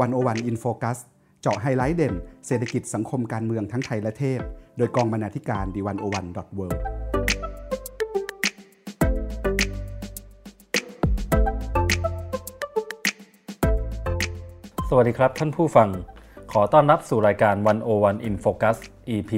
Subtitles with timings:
[0.00, 0.98] 101 in Focus
[1.42, 2.14] เจาะไฮไลท์เด่น
[2.46, 4.40] เศรษฐกิจสังคมการเมืองทั้งไทยและเทศ
[4.76, 6.68] โดยกองบรรณาธิการ The101.world
[14.88, 15.88] สวัสดีครับท่านผู้ฟัง
[16.52, 17.54] ขอต้อนรับสู่รายการ
[17.92, 18.76] 101 in Focus
[19.14, 19.30] EP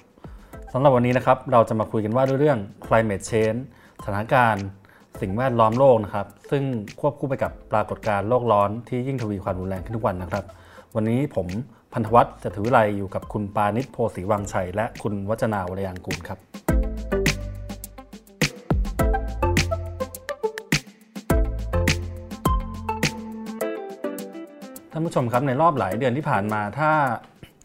[0.00, 3.60] 19สำหรับวันนี้นะครับ เราจะมาคุยกันว่าด้วยเรื่อง climate change
[4.04, 4.64] สถานการณ์
[5.22, 6.62] สิ่งแวดล้อมโลกนะครับ ซึ่ง
[7.00, 10.44] ควบคู่ไปกับปรากฏการณ์โลกร้อนที่ยิ่งทวีความรุนแรงขึ้นทุกวันนะครับ
[10.94, 11.46] วันนี้ผม
[11.92, 16.38] พันธวัฒน์จะถือวิไลอยู่กับคุณปานิชโพสีวังชัย และคุณวัจนาวรยางกูลครับ
[24.92, 26.90] ท่านผู้ชมครับในรอบหลายเดือนที่ผ่านมาถ้า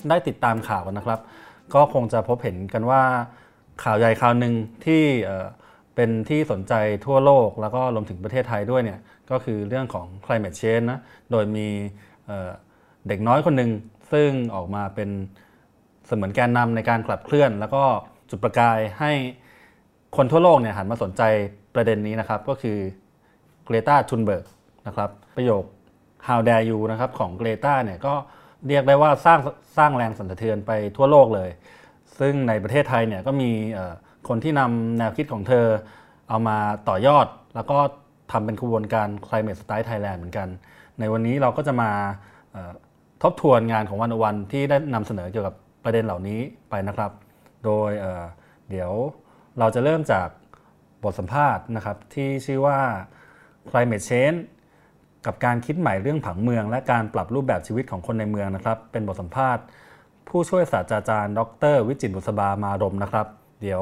[0.10, 1.20] ได้ติดตามข่าวนะครับ
[1.74, 3.02] ก็คงจะพบเห็นกันว่า
[3.84, 4.54] ข่าวใหญ่ข่าวหนึ่ง
[4.86, 5.04] ที่
[6.02, 6.74] เป็นที่สนใจ
[7.06, 9.00] ทั่วโลก แล้วก็รวมถึงประเทศไทยด้วยเนี่ย
[9.32, 11.00] ก็คือเรื่องของ climate change นะ
[11.32, 11.68] โดยมี
[13.08, 13.72] เด็กน้อยคนหนึ่ง
[14.12, 15.10] ซึ่งออกมาเป็น
[16.08, 17.84] เสมือนแกนนำในการขับเคลื่อน แล้วก็
[18.30, 19.12] จุดประกายให้
[20.18, 21.22] คนทั่วโลกเนี่ยหันมาสนใจ
[21.76, 22.78] ประเด็นนี้นะครับ ก็คือ
[23.66, 24.46] เกรตาทุนเบิร์ก
[24.88, 25.64] นะครับประโยค
[26.28, 28.14] How dare you นะครับของเกรตาเนี่ยก็
[28.68, 29.40] เรียกได้ว่าสร้าง
[29.78, 31.50] สร้างแรงสั่นสะเทือนไปทั่วโลกเลย
[32.20, 33.52] ซึ่งในประเทศไทยเนี่ยก็มี
[34.28, 35.66] คนที่นำแนวคิดของเธอ
[36.30, 36.58] เอามา
[36.90, 37.78] ต่อยอด แล้วก็
[38.32, 40.48] ทำเป็นขบวนการ Climate Style Thailand เหมือนกัน
[41.00, 41.92] ในวันนี้เราก็จะมา
[43.24, 47.12] ทบทวนงานของวันวันที่ได้นำเสนอเกี่ยวกับประเด็นเหล่านี้ไปนะครับ
[47.66, 48.92] โดยเเดี๋ยว
[49.60, 50.28] เราจะเริ่มจาก
[51.04, 52.80] บทสัมภาษณ์นะครับ ที่ชื่อว่า
[53.70, 54.40] climate change
[55.26, 59.64] กับการคิดใหม่เรื่องผังเมือง และการปรับรูปแบบชีวิตของคนในเมืองนะครับ เป็นบทสัมภาษณ์
[60.28, 61.42] ผู้ช่วยศาสตราจารย์ ด
[61.74, 63.28] ร วิจิตบุษบามารมนะครับ
[63.62, 63.82] เดี๋ยว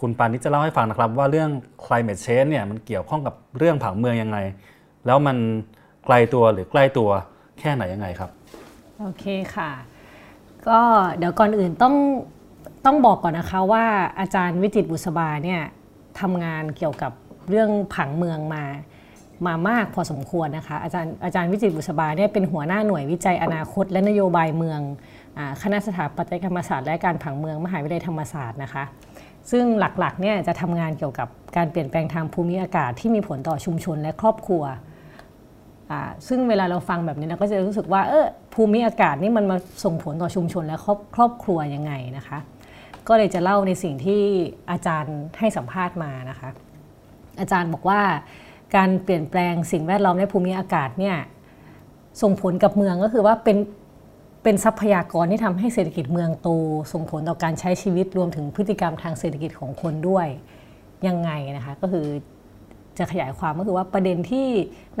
[0.00, 1.50] คุณปานิชจะเล่าให้ฟังนะครับ ว่าเรื่อง
[1.84, 4.38] climate change เนี่ยมันเกี่ยวข้องกับเรื่องผังเมืองยังไง
[5.06, 5.36] แล้วมัน
[6.06, 7.10] ไกลตัวหรือใกล้ตัว
[7.58, 8.30] แค่ไหนยังไงครับ
[8.98, 9.70] โอเคค่ะ
[10.68, 10.80] ก็
[11.18, 11.94] เดี๋ยวก่อนอื่นต้อง
[12.86, 13.84] ต้องบอกก่อนนะคะว่า
[14.20, 15.60] อาจารย์วิจิตบุษบาเนี่ย
[16.20, 17.12] ทำงานเกี่ยวกับ
[17.48, 18.64] เรื่องผังเมืองมา
[19.46, 24.80] มามากพอสมควรนะคะ อาจารย์อาจารย์วิจิตบุษบาเนี่ยเป็นหัวหน้าหน่วยวิจัยอนาคต และนโยบายเมือง
[25.62, 28.84] คณะสถาปัตยกรรมศาสตร์และการผังเมืองมหาวิทยาลัยธรรมศาสตร์นะคะ
[29.50, 34.64] ซึ่งหลักๆเนี่ยจะทำงานเกี่ยวกับการเปลี่ยนแปลงทางภูมิอากาศที่มีผลต่อชุมชนและครอบครัว
[36.28, 42.38] ซึ่งเวลาเราฟังแบบนี้เราก็จะรู้สึกว่าเออภูมิอากาศนี่มันมาส่งผลต่อชุมชนและครอบครอบครัวยังไงนะคะ
[43.08, 44.22] ก็เลยจะเล่าในสิ่งที่
[44.70, 46.48] อาจารย์ให้สัมภาษณ์มานะคะ
[47.40, 48.00] อาจารย์บอกว่า
[48.76, 51.16] การเปลี่ยนแปลงสิ่งแวดล้อมในภูมิอากาศเนี่ย
[52.22, 53.56] ส่งผลกับเมืองก็คือว่าเป็น
[54.42, 56.48] เป็นทรัพยากรที่ทำให้เศรษฐกิจเมืองโต
[56.92, 60.26] ส่งผลต่อการใช้ชีวิตรวมถึงพฤติกรรมทางเศรษฐกิจของคนด้วย
[61.06, 62.06] ยังไงนะคะก็คือ
[62.98, 64.46] จะขยายความก็คือว่าประเด็นที่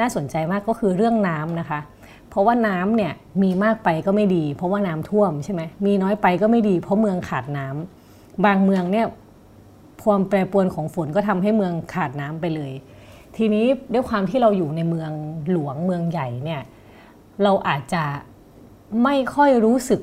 [0.00, 1.80] น่าสนใจมากก็คือเรื่องน้ำนะคะ
[2.28, 3.12] เพราะว่าน้ำเนี่ย
[3.42, 9.06] มีมากไปก็ไม่ดี เพราะว่าน้ำท่วมใช่ไหมมีน้อยไปก็ไม่ดี เพราะเมืองขาดน้ำบางเมืองเนี่ย
[10.04, 12.72] ความแปรปรวนของฝนก็ทำให้เมืองขาดน้ำไปเลย
[13.36, 15.10] ทีนี้ด้วยความที่เราอยู่ในเมือง
[15.50, 16.62] หลวงเมืองใหญ่เนี่ย
[17.42, 18.04] เราอาจจะ
[19.04, 20.00] ไม่ค่อยรู้สึก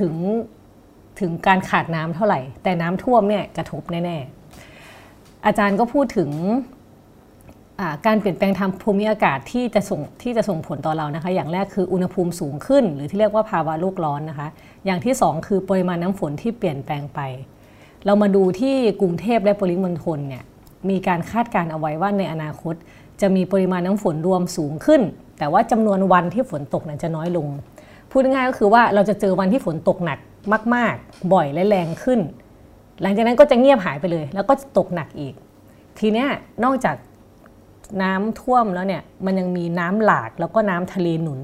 [0.00, 0.14] ถึง
[1.20, 6.30] ถึงการขาดน้ำเท่าไหร่ แต่น้ำท่วมเนี่ยกระทบแน่ๆ อาจารย์ก็พูดถึง
[8.06, 14.48] การเปลี่ยนแปลงทางภูมิอากาศที่จะส่งที่จะส่งผลต่อเรานะคะ อย่างแรกคืออุณหภูมิสูงขึ้น หรือที่เรียกว่าภาวะโลกร้อนนะคะ
[14.86, 17.20] อย่างที่ 2 คือปริมาณน้ำฝนที่เปลี่ยนแปลงไป
[18.06, 20.44] เรามาดูที่กรุงเทพและปริมณฑลเนี่ย
[20.90, 22.74] มีการคาดการณ์เอาไว้ว่าในอนาคต
[23.20, 25.02] จะมีปริมาณน้ำฝนรวมสูงขึ้น
[25.38, 27.48] แต่ว่าจำนวนวันที่ฝนตกนั้นจะน้อยลง
[28.10, 30.18] พูดง่ายก็คือว่าเราจะเจอวันที่ฝนตกหนัก
[30.74, 32.20] มาก ๆ บ่อยและแรงขึ้น
[33.02, 35.34] หลังจากนั้นก็จะเงียบหายไปเลย แล้วก็ตกหนักอีก
[35.98, 36.28] ทีเนี้ย
[36.64, 36.96] นอกจาก
[38.02, 41.40] น้ำท่วมแล้วเนี่ยมันยังมีน้ำหลากแล้วก็น้ำทะเลหนุน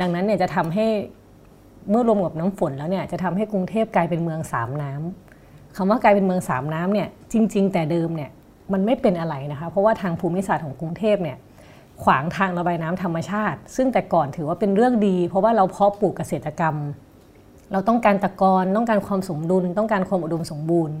[0.00, 0.86] ดังนั้นเนี่ยจะทำให้
[1.90, 8.30] เมื่อรวมกับน้ำฝนแล้วเนี่ยจะทำให้กรุงเทพกลายเป็นเมืองสามน้ำคำว่ากลายเป็นเมืองสามน้ำเนี่ยจริง ๆ แต่เดิมเนี่ย
[8.72, 11.36] มันไม่เป็นอะไรนะคะเพราะว่าทางภูมิศาสตร์ของกรุงเทพเนี่ย
[12.02, 16.76] ขวางทางระบายน้ำธรรมชาติ ซึ่งแต่ก่อนถือว่าเป็นเรื่องดี เพราะว่าเราเพาะปลูกเกษตรกรรม
[17.72, 20.96] เราต้องการตะกอนต้องการความสมดุลต้องการความอุดมสมบูรณ์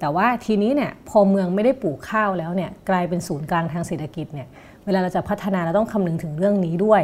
[0.00, 4.48] แต่ว่าทีนี้เนี่ยพอเมืองไม่ได้ปลูกข้าวแล้วเนี่ยกลายเป็นศูนย์กลางทางเศรษฐกิจเนี่ย
[4.84, 7.02] เวลาเราจะพัฒนาเราต้องคำนึงถึงเรื่องนี้ด้วย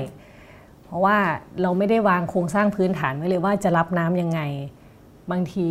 [0.84, 1.18] เพราะว่า
[1.62, 4.40] เราไม่ได้วางโครงสร้างพื้นฐานไว้เลยว่าจะรับน้ำยังไง
[5.30, 5.66] บางที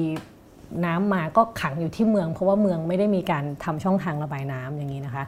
[0.86, 5.24] น้ำมาก็ขังอยู่ที่เมือง เพราะว่าเมืองไม่ได้มีการทำช่องทางระบายน้ำอย่างนี้นะคะ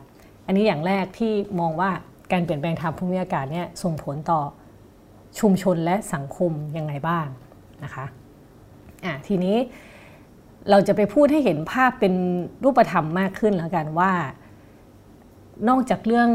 [0.45, 1.92] อันนี้อย่างแรกที่มองว่า
[2.31, 4.42] การเปลี่ยนแปลงทางภูมิอากาศเนี่ยส่งผลต่อ
[5.40, 7.28] ชุมชนและสังคมยังไงบ้าง
[7.84, 8.06] นะคะ
[9.06, 9.58] อะทีนี้
[10.70, 12.14] เราจะไปพูดให้เห็นภาพเป็น
[12.64, 14.12] รูปธรรมมากขึ้นแล้วกันว่า
[15.70, 16.30] นอกจากเรื่อง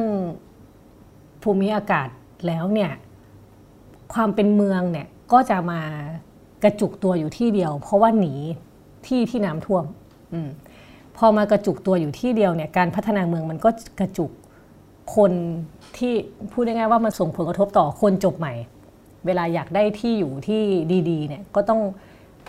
[1.43, 2.09] ภูมิอากาศ
[2.47, 2.93] แล้วเนี่ย
[4.15, 5.81] ความเป็นเมืองเนี่ยก็จะมา
[6.65, 8.35] กระจุกตัวอยู่ที่เดียว เพราะว่าหนี
[9.07, 9.85] ที่ที่น้ำท่วม
[10.35, 10.37] อ
[11.17, 13.71] พอมากระจุกตัวอยู่ที่เดียวเนี่ยการพัฒนาเมืองมันก็
[14.01, 14.31] กระจุก
[15.17, 15.33] คน
[15.99, 16.13] ที่
[16.53, 18.55] พูดง่ายๆว่ามันส่งผลกระทบต่อคนจบใหม่
[19.27, 20.63] เวลาอยากได้ที่อยู่ที่
[21.11, 21.81] ดีๆเนี่ยก็ต้อง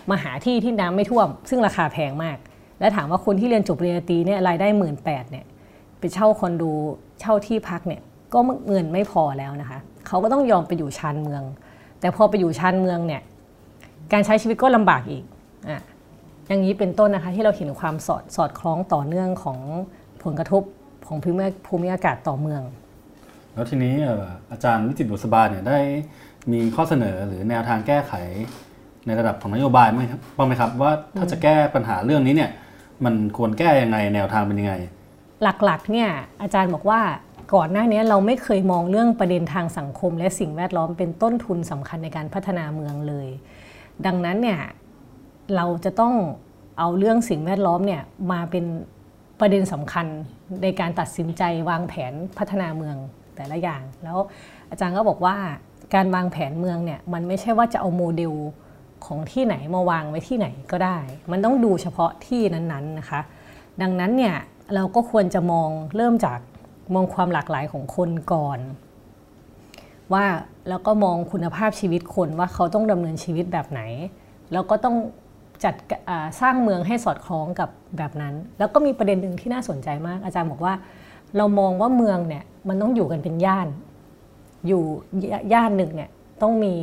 [0.10, 2.38] มาหาที่ที่น้ำไม่ท่วม ซึ่งราคาแพงมาก
[2.80, 5.46] และถามว่าคนที่เรียนจบปริญญาตรีเนี่ยรายได้หมื่นแปดเนี่ย
[6.00, 6.64] ไปเช่าคอนโด
[7.20, 8.02] เช่าที่พักเนี่ย
[8.34, 11.44] ก็เงินไม่พอแล้วนะคะเขาก็ต้องยอมไปอยู่ชานเมือง
[12.00, 13.22] แต่พอไปอยู่ชานเมืองเนี่ย
[14.14, 15.24] การใช้ชีวิตก็ลำบากอีก
[15.70, 15.82] อะ
[16.48, 19.60] อย่างนี้เป็นต้นนะคะที่เราเห็นความสอดสอดคล้องต่อเนื่องของ
[20.24, 20.62] ผลกระทบ
[21.08, 22.62] ของภูมิภูมิอากาศต่อเมือง
[23.54, 23.96] แล้วทีนี้
[24.52, 25.80] อาจารย์วิจิตบุษบาเนี่ยได้
[26.52, 28.14] มีข้อเสนอหรือแนวทางแก้ไข
[29.06, 32.52] ในระดับของนโยบายไหมครับบ้างไหมครับว่าถ้าจะแก้ปัญหาเรื่องนี้เนี่ย
[33.06, 34.74] มันควรแก้ยังไงแนวทางเป็นยังไง
[35.44, 36.10] หลักๆเนี่ย
[36.42, 37.02] อาจารย์บอกว่า
[37.54, 43.28] ก่อนหน้านี้เราไม่เคยมองเรื่องประเด็นทางสังคม และสิ่งแวดล้อมเป็นต้นทุนสำคัญในการพัฒนาเมืองเลย
[44.06, 44.60] ดังนั้นเนี่ย
[45.56, 46.14] เราจะต้อง
[46.80, 48.02] เอาเรื่องสิ่งแวดล้อมเนี่ย
[48.32, 48.66] มาเป็น
[49.40, 50.08] ประเด็นสำคัญ
[50.64, 52.98] ในการตัดสินใจวางแผนพัฒนาเมือง
[53.36, 54.18] แต่ละอย่าง แล้ว
[54.70, 55.36] อาจารย์ก็บอกว่า
[55.96, 58.34] การวางแผนเมืองเนี่ยมันไม่ใช่ว่าจะเอาโมเดล
[59.06, 60.98] ของที่ไหนมาวางไว้ที่ไหนก็ได้
[61.32, 63.22] มันต้องดูเฉพาะที่นั้นๆนะคะ
[63.82, 64.36] ดังนั้นเนี่ย
[64.76, 66.40] เราก็ควรจะมองเริ่มจาก
[66.94, 68.60] มองความหลากหลายของคนก่อน
[70.14, 70.26] ว่า
[70.70, 73.82] แล้วก็มองคุณภาพชีวิตคนว่าเขาต้องดำเนินชีวิตแบบไหน
[74.52, 74.96] แล้วก็ต้อง
[75.64, 75.76] จัด
[76.42, 80.74] สร้างเมืองให้สอดคล้องกับแบบนั้น แล้วก็มีประเด็นหนึ่งที่น่าสนใจมาก อาจารย์บอกว่า
[81.38, 83.68] เรามองว่าเมืองเนี่ยมันต้องอยู่กันเป็นย่าน
[84.68, 84.84] อยู่
[85.54, 86.10] ย่านหนึ่งเนี่ย
[86.42, 86.76] ต้องมี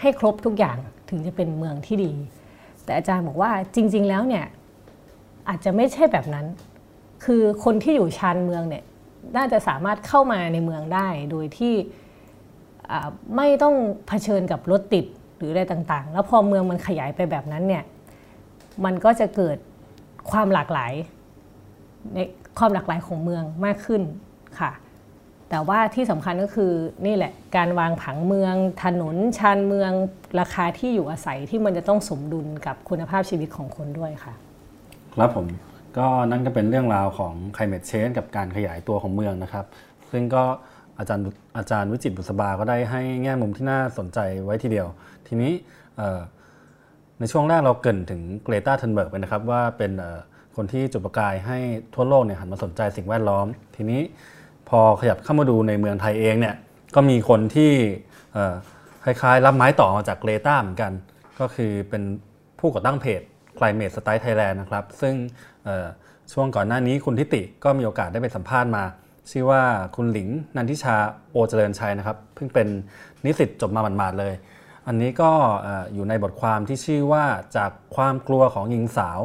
[0.00, 0.76] ให้ครบทุกอย่าง
[1.10, 2.12] ถึงจะเป็นเมืองที่ดี
[2.84, 4.44] แต่อาจารย์บอกว่าจริง ๆ แล้วเนี่ย
[5.48, 6.46] อาจจะไม่ใช่แบบนั้น
[7.24, 8.84] คือคนที่อยู่ชานเมืองเนี่ย
[9.36, 11.74] น่าจะสามารถเข้ามาในเมืองได้โดยที่
[13.36, 13.74] ไม่ต้อง
[14.08, 15.06] เผชิญกับรถติด
[15.42, 17.84] รืออะไรต่างๆ แล้วพอเมืองมันขยายไปแบบนั้นเนี่ย
[18.84, 19.56] มันก็จะเกิด
[20.30, 20.92] ความหลากหลาย
[22.14, 22.18] ใน
[22.58, 24.02] ความหลากหลายของเมืองมากขึ้น
[24.60, 24.72] ค่ะ
[25.50, 26.72] แต่ว่าที่สำคัญก็คือ
[27.06, 28.54] นี่แหละการวางผังเมือง
[28.84, 29.92] ถนนชานเมือง
[30.40, 34.34] ราคาที่อยู่อาศัยที่มันจะต้องสมดุลกับคุณภาพชีวิตของคนด้วยค่ะ
[35.14, 35.46] ครับผม
[35.98, 39.64] ก็นั่นก็เป็นเรื่องราวของ climate change กับการขยายตัวของเมืองนะครับ
[40.10, 40.44] ซึ่งก็
[40.98, 41.24] อาจารย์
[41.58, 44.88] อาจารย์วิจิตบุษบาก็ได้ให้แง่มุมที่น่าสนใจไว้ทีเดียว
[45.28, 45.52] ทีนี้
[47.18, 49.92] ในช่วงแรกเราเกินถึงเกรตาเทนเบิร์กไปนะครับว่าเป็น
[50.56, 51.58] คนที่จุดประกายให้
[51.94, 53.46] ทั่วโลกเนี่ยหันมาสนใจสิ่งแวดล้อม
[53.76, 54.00] ทีนี้
[54.68, 56.54] พอขยับเข้ามาดูในเมืองไทยเองเนี่ย
[56.94, 57.72] ก็มีคนที่
[59.04, 60.92] คล้ายๆ รับไม้ต่อมาจากเกรตาเหมือนกัน
[61.40, 62.02] ก็คือเป็น
[62.58, 63.22] ผู้ก่อตั้งเพจ
[63.58, 65.14] Climate Style Thailand นะครับ ซึ่ง
[66.32, 68.84] ช่วงก่อนหน้านี้คุณทิติก็มีโอกาสได้ไปสัมภาษณ์มา
[69.30, 69.62] ชื่อว่า
[69.96, 70.96] คุณหลิงนันทิชา
[71.30, 72.68] โอเจริญชัยนะครับเพิ่งเป็น
[73.24, 74.34] นิสิตจบมาหมาดๆเลย
[74.86, 75.32] อันนี้ก็
[75.94, 77.24] อยู่ในบทความที่ชื่อว่า
[77.56, 79.20] จากความกลัวของหญิงสาว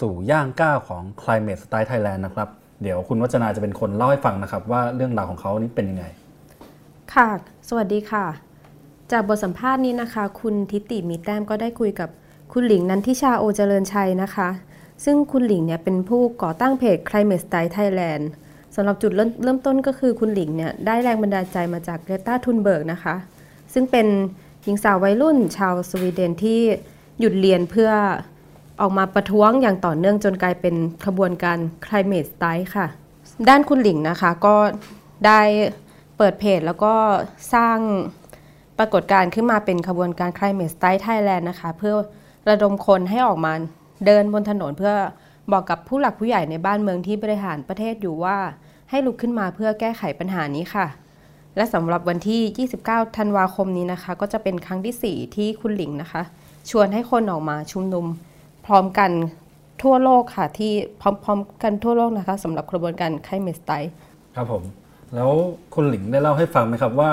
[0.00, 2.48] สู่ย่างก้าวของ Climate Style Thailand นะครับ
[2.82, 6.04] เดี๋ยวคุณวัจนาจะเป็นคนเล่าให้ฟังนะครับ ว่าเรื่องราวของเขานี้เป็นยังไง
[7.14, 7.28] ค่ะ
[7.68, 8.26] สวัสดีค่ะ
[9.12, 12.08] จากบทสัมภาษณ์นี้นะคะ คุณทิติมีแต้มก็ได้คุยกับ
[12.52, 14.48] คุณหลิงนันทิชาโอเจริญชัยนะคะ
[15.04, 18.24] ซึ่งคุณหลิงเนี่ยเป็นผู้ก่อตั้งเพจ Climate Style Thailand
[18.74, 23.14] สำหรับจุดเริ่มต้นก็คือคุณหลิงเนี่ยได้แรงบันดาลใจมาจากเกรตาทุนเบิร์กนะคะ
[23.74, 24.06] ซึ่งเป็น
[24.64, 26.60] หญิงสาววัยรุ่นชาวสวีเดนที่
[27.20, 27.90] หยุดเรียนเพื่อ
[28.80, 30.74] ออกมาประท้วงอย่างต่อเนื่องจนกลายเป็น
[31.06, 32.86] ขบวนการ Climate Style ค่ะ
[33.48, 34.56] ด้านคุณหลิงนะคะก็
[35.26, 35.40] ได้
[36.16, 36.94] เปิดเพจแล้วก็
[37.54, 37.78] สร้าง
[38.78, 41.94] ปรากฏการณ์ขึ้นมาเป็นขบวนการ Climate Style Thailand นะคะ เพื่อ
[42.48, 43.52] ระดมคนให้ออกมา
[44.06, 44.94] เดินบนถนนเพื่อ
[45.52, 48.36] บอกกับผู้หลักผู้ใหญ่ในบ้านเมืองที่บริหารประเทศอยู่ว่า
[48.90, 50.86] ให้ลุกขึ้นมาเพื่อแก้ไขปัญหานี้ค่ะ
[51.56, 56.22] และสำหรับวันที่ 29 ธันวาคมนี้นะคะ ก็จะเป็นครั้งที่ 4 ที่คุณหลิงนะคะ
[56.70, 58.06] ชวนให้คนออกมาชุมนุม
[58.66, 59.10] พร้อมกัน
[59.82, 63.70] ทั่วโลกค่ะที่พร้อมๆกันทั่วโลกนะคะสำหรับกระบวนการไคเมสไต
[64.36, 64.62] ครับผม
[65.14, 65.30] แล้ว
[65.74, 67.12] คุณหลิงได้เล่าให้ฟังไหมครับว่า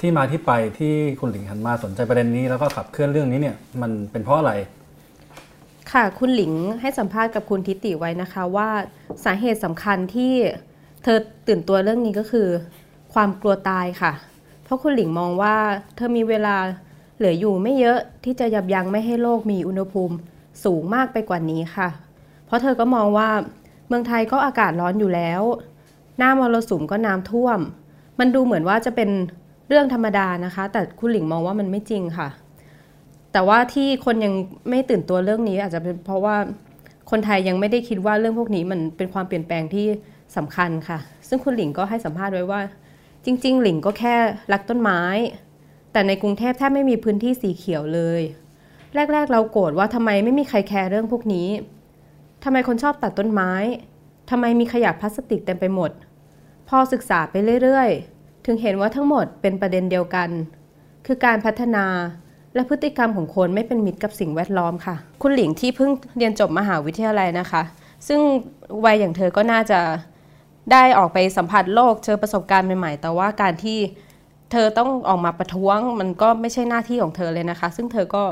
[0.00, 4.52] ที่มาที่ไปที่คุณหลิงหันมาสนใจประเด็นนี้ แล้วก็ขับเคลื่อนเรื่องนี้เนี่ยมันเป็นเพราะอะไร
[5.92, 8.68] ค่ะคุณหลิงให้สัมภาษณ์กับคุณทิติไว้นะคะว่า
[9.24, 10.32] สาเหตุสำคัญที่
[11.02, 11.18] เธอ
[11.48, 12.48] ตื่นตัวเรื่องนี้ก็คือ
[13.14, 14.12] ความกลัวตายค่ะ
[14.64, 15.54] เพราะคุณหลิงมองว่า
[15.96, 16.56] เธอมีเวลา
[17.16, 20.16] เหลืออยู่ไม่เยอะที่จะยับยั้งไม่ให้โลกมีอุณหภูมิ
[20.64, 21.88] สูงมากไปกว่านี้ค่ะ
[22.46, 23.28] เพราะเธอก็มองว่า
[23.88, 25.42] เมืองไทยก็อากาศร้อนอยู่แล้ว
[26.18, 27.58] หน้ามรสุมก็น้ำท่วม
[28.18, 29.10] มันดูเหมือนว่าจะเป็น
[29.68, 32.28] เรื่องธรรมดานะคะ แต่คุณหลิงมองว่ามันไม่จริงค่ะ
[33.32, 34.34] แต่ว่าที่คนยัง
[34.68, 36.36] ไม่ตื่นตัวเรื่องนี้อาจจะเป็นเพราะว่า
[37.10, 39.86] คนไทยยังไม่ได้คิดว่าเรื่องพวกนี้มันเป็นความเปลี่ยนแปลงที่
[40.36, 42.60] สำคัญค่ะ ซึ่งคุณหลิงก็ให้สัมภาษณ์ไว้ว่า
[43.24, 44.14] จริง ๆ หลิงก็แค่
[44.52, 45.00] รักต้นไม้
[45.92, 48.22] แต่ในกรุงเทพแทบไม่มีพื้นที่สีเขียวเลย
[49.12, 51.48] แรก ๆ เราโกรธว่าทำไมไม่มีใครแคร์เรื่องพวกนี้
[52.44, 53.52] ทำไมคนชอบตัดต้นไม้
[54.30, 55.90] ทำไมมีขยะพลาสติกเต็มไปหมด
[56.68, 60.28] พอศึกษาไปเรื่อย ๆ ถึงเห็นว่าทั้งหมดเป็นประเด็นเดียวกัน
[61.06, 61.86] คือการพัฒนา
[62.54, 67.62] และพฤติกรรมของคนไม่เป็นมิตรกับสิ่งแวดล้อมค่ะ คุณหลิงที่เพิ่งเรียนจบมหาวิทยาลัยนะคะ
[68.08, 68.20] ซึ่ง
[68.84, 69.80] วัยอย่างเธอก็น่าจะ
[70.72, 73.78] ได้ออกไปสัมผัสโลกเจอประสบการณ์ใหม่ๆ แต่ว่าการที่
[74.52, 78.24] เธอต้องออกมาประท้วงมันก็ไม่ใช่หน้าที่ของเธอเลยนะคะ ซึ่งเธอก็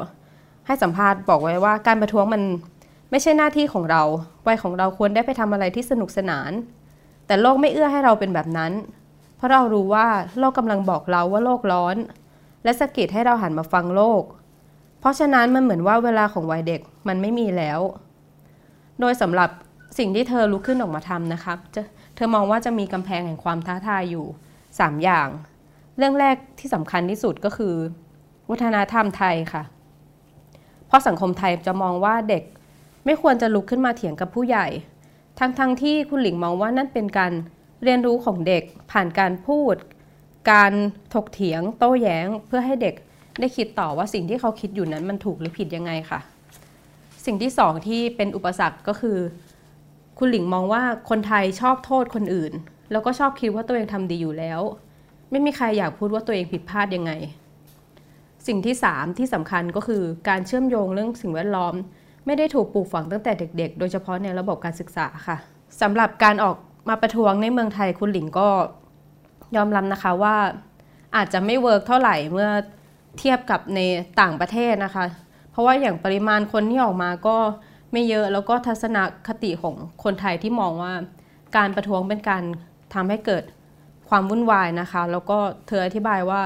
[0.66, 2.42] ให้สัมภาษณ์บอกไว้ว่าการประท้วงมัน
[3.10, 4.02] ไม่ใช่หน้าที่ของเรา
[4.46, 6.50] วัยของเราควรได้ไปทำอะไรที่สนุกสนาน
[7.26, 8.72] แต่โลกไม่เอื้อให้เราเป็นแบบนั้น
[9.36, 10.06] เพราะเรารู้ว่า
[10.38, 11.96] โลกกำลังบอกเราว่าโลกร้อน
[12.64, 14.22] และสะกิดให้เราหันมาฟังโลก
[15.00, 17.80] เพราะฉะนั้นมันเหมือนว่าเวลาของวัยเด็กมันไม่มีแล้ว
[19.00, 19.50] โดยสำหรับ
[19.98, 21.82] สิ่งที่เธอลุกขึ้นออกมาทำนะครับจะ
[22.16, 24.26] เธอมองว่าจะมีกำแพงแห่งความท้าทายอยู่
[24.64, 25.28] 3 อย่าง
[25.96, 27.74] เรื่องแรกที่สำคัญที่สุดก็คือ
[28.50, 29.62] วัฒนธรรมไทยค่ะ
[30.86, 32.42] เพราะสังคมไทยจะมองว่าเด็ก
[33.04, 34.66] ไม่ควรจะลุกขึ้นมาเถียงกับผู้ใหญ่
[35.38, 37.32] ทั้งๆทที่คุณหลิงมองว่านั่นเป็นการ
[37.82, 39.74] เรียนรู้ของเด็กผ่านการพูด
[40.52, 40.72] การ
[41.14, 42.94] ถกเถียง โต้แย้ง เพื่อให้เด็ก
[43.40, 46.20] ได้คิดต่อว่าสิ่งที่เขาคิดอยู่นั้นมันถูกหรือผิดยังไงค่ะ
[47.26, 49.18] สิ่งที่สองที่เป็นอุปสรรคก็คือ
[50.18, 52.52] คุณหลิงมองว่าคนไทยชอบโทษคนอื่น
[52.90, 54.60] แล้วก็ชอบคิดว่าตัวเองทำดีอยู่แล้ว
[55.30, 57.12] ไม่มีใครอยากพูดว่าตัวเองผิดพลาดยังไง
[58.46, 61.74] สิ่งที่สามที่สำคัญก็คือการเชื่อมโยงเรื่องสิ่งแวดล้อม
[62.26, 65.36] ไม่ได้ถูกปลูกฝังตั้งแต่เด็ก ๆ โดยเฉพาะในระบบการศึกษาค่ะ
[65.80, 66.56] สำหรับการออก
[66.88, 68.48] มาประท้วงในเมืองไทยคุณหลิงก็
[69.56, 70.36] ยอมรับนะคะว่า
[71.16, 72.48] อาจจะไม่ work เท่าไหร่เมื่อ
[73.18, 73.80] เทียบกับใน
[74.20, 75.04] ต่างประเทศนะคะ
[75.50, 77.36] เพราะว่าอย่างปริมาณคนที่ออกมาก็
[77.92, 80.92] ไม่เยอะแล้วก็ทัศนคติของคนไทยที่มองว่า
[81.56, 82.42] การประท้วงเป็นการ
[82.94, 83.44] ทำให้เกิด
[84.08, 86.40] ความวุ่นวายนะคะ แล้วก็เธออธิบายว่า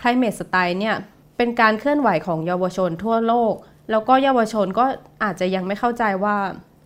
[0.00, 0.96] climate strike เนี่ย
[1.36, 3.54] เป็นการเคลื่อนไหวของเยาวชนทั่วโลก
[3.90, 4.84] แล้วก็เยาวชนก็
[5.22, 6.36] อาจจะยังไม่เข้าใจว่า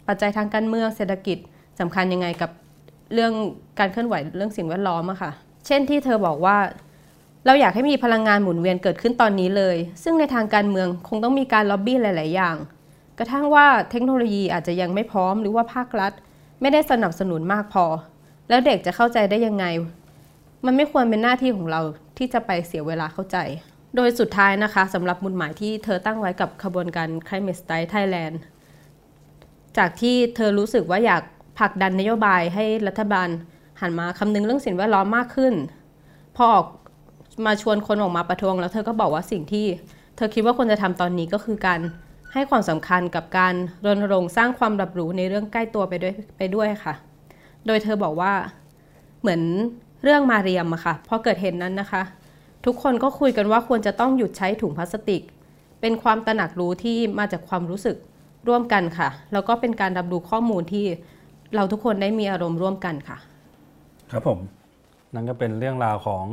[0.08, 1.38] ปัจจัยทางการเมืองเศรษฐกิจ
[1.80, 2.50] สำคัญยังไงกับ
[3.14, 3.32] เรื่อง
[3.78, 5.30] การเคลื่อนไหวเรื่องสิ่งแวดล้อมอะค่ะ
[5.66, 6.56] เช่นที่เธอบอกว่า
[7.46, 12.56] เราอยากให้มีพลังงานหมุนเวียนเกิดขึ้นตอนนี้เลย ซึ่งในทางการเมืองคงต้องมีการล็อบบี้หลาย ๆ อย่าง
[13.18, 16.12] กระทั่งว่าเทคโนโลยีอาจจะยังไม่พร้อมหรือว่าภาครัฐ
[16.60, 17.84] ไม่ได้สนับสนุนมากพอ
[18.48, 19.64] แล้วเด็กจะเข้าใจได้ยังไง
[20.66, 21.80] มันไม่ควรเป็นหน้าที่ของเรา
[22.18, 23.36] ที่จะไปเสียเวลาเข้าใจ
[23.96, 28.36] โดยสุดท้ายนะคะสำหรับมุนหมายที่เธอตั้งไว้กับขบวนการ Climate Style Thailand
[29.78, 31.22] จากที่เธอรู้สึกว่าอยาก
[31.58, 33.28] ผลักดันนโยบายให้รัฐบาล
[33.80, 35.54] หันมาคำนึงเรื่องสิ่งแวดล้อมมากขึ้น
[36.36, 36.66] พอออก
[37.46, 39.66] มาชวนคนออกมาประท้วงแล้วเธอก็บอกว่าสิ่งที่
[40.16, 41.80] เธอคิดว่าควรจะทำตอนนี้ก็คือการ
[42.32, 43.54] ให้ความสำคัญกับการ
[43.86, 46.94] รณรงค์สร้างความรับรู้ในเรื่องใกล้ตัวไปด้วยไปด้วยค่ะ
[47.66, 48.32] โดยเธอบอกว่า
[49.20, 49.40] เหมือน
[50.02, 52.02] เรื่องมาเรียมอะค่ะพอเกิดเหตุนนั้นนะคะ
[52.66, 55.22] ทุกคนก็คุยกันว่าควรจะต้องหยุดใช้ถุงพลาสติก
[55.80, 57.96] เป็นความตระหนักรู้ที่มาจากความรู้สึก
[58.48, 60.84] ร่วมกันค่ะ แล้วก็เป็นการรับรู้ข้อมูลที่
[61.54, 63.18] เราทุกคนได้มีอารมณ์ร่วมกันค่ะ
[64.12, 64.38] ครับผม
[65.14, 66.24] นั่นก็เป็นเรื่องราวของ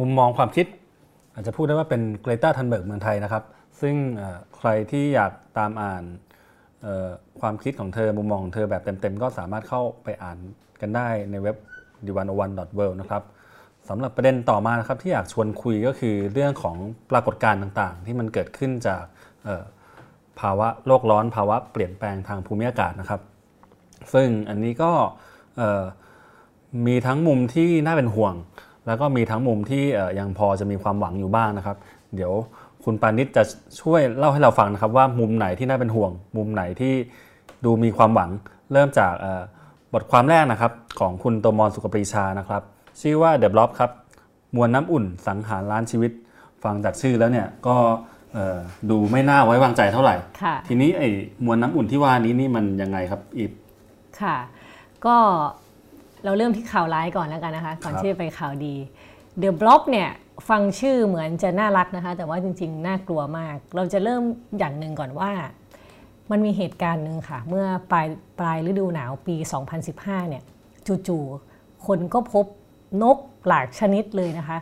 [0.00, 0.66] มุมมองความคิด
[1.34, 3.42] อาจจะพูดได้ว่าเป็นเกรตาทันเบิร์กเมืองไทยนะครับ
[3.80, 3.94] ซึ่ง
[4.56, 6.04] ใครที่อยากตามอ่าน
[7.40, 10.38] ความคิดของเธอมุมมองของเธอแบบเต็มๆ ก็สามารถเข้าไปอ่าน
[10.80, 11.56] กันได้ในเว็บ
[12.06, 12.48] d 1 0 1 w o r
[12.90, 13.22] l d นะครับ
[13.88, 16.76] สำหรับประเด็นต่อมานะครับที่อยากชวนคุยก็คือเรื่องของ
[17.10, 19.02] ปรากฏการณ์ต่างๆ ที่มันเกิดขึ้นจาก
[20.40, 23.20] ภาวะโลกร้อนภาวะเปลี่ยนแปลงทางภูมิอากาศนะครับ
[24.14, 24.92] ซึ่งอันนี้ก็
[26.86, 28.34] มีทั้งมุมที่น่าเป็นห่วง
[28.86, 29.84] แล้วก็มีทั้งมุมที่
[30.18, 31.76] ยังพอจะมีความหวังอยู่บ้างนะครับ
[32.14, 32.32] เดี๋ยว
[32.84, 33.42] คุณปานิชจะ
[33.80, 36.94] ช่วยเล่าให้เราฟังนะครับว่ามุมไหนที่น่าเป็นห่วง มุมไหนที่
[37.64, 38.30] ดูมีความหวัง
[38.72, 39.12] เริ่มจาก
[39.92, 42.62] บทความแรกนะครับของคุณโตมอนสุขปรีชานะครับ
[43.00, 43.90] ชื่อว่า The Blob ครับ
[44.56, 46.12] มวลน้ำอุ่นสังหารล้านชีวิต
[46.64, 47.76] ฟังจากชื่อแล้วเนี่ยก็
[48.90, 50.16] ดูไม่น่าไว้วางใจเท่าไหร่
[50.68, 51.08] ทีนี้ไอ้
[51.44, 53.52] มวลน้ำอุ่นที่ว่านี้นี่มันยังไงครับอีฟ
[54.20, 54.36] ค่ะ
[55.06, 55.16] ก็
[56.24, 58.74] เราเริ่มที่ข่าวร้ายก่อนแล้วกันนะคะ ก่อนที่จะไปข่าวดี
[59.42, 60.10] The Blob เนี่ย
[60.48, 64.22] ฟังชื่อเหมือนจะน่ารักนะคะ แต่ว่าจริงๆ น่ากลัวมาก เราจะเริ่ม
[64.58, 65.30] อย่างหนึ่งก่อนว่า
[66.30, 68.06] มันมีเหตุการณ์หนึ่งค่ะ เมื่อปลาย
[68.38, 69.36] ปลายฤดูหนาวปี
[69.82, 70.42] 2015 เนี่ย
[71.08, 72.46] จู่ๆ คนก็พบ
[73.02, 74.58] นกหลากชนิดเลยนะคะ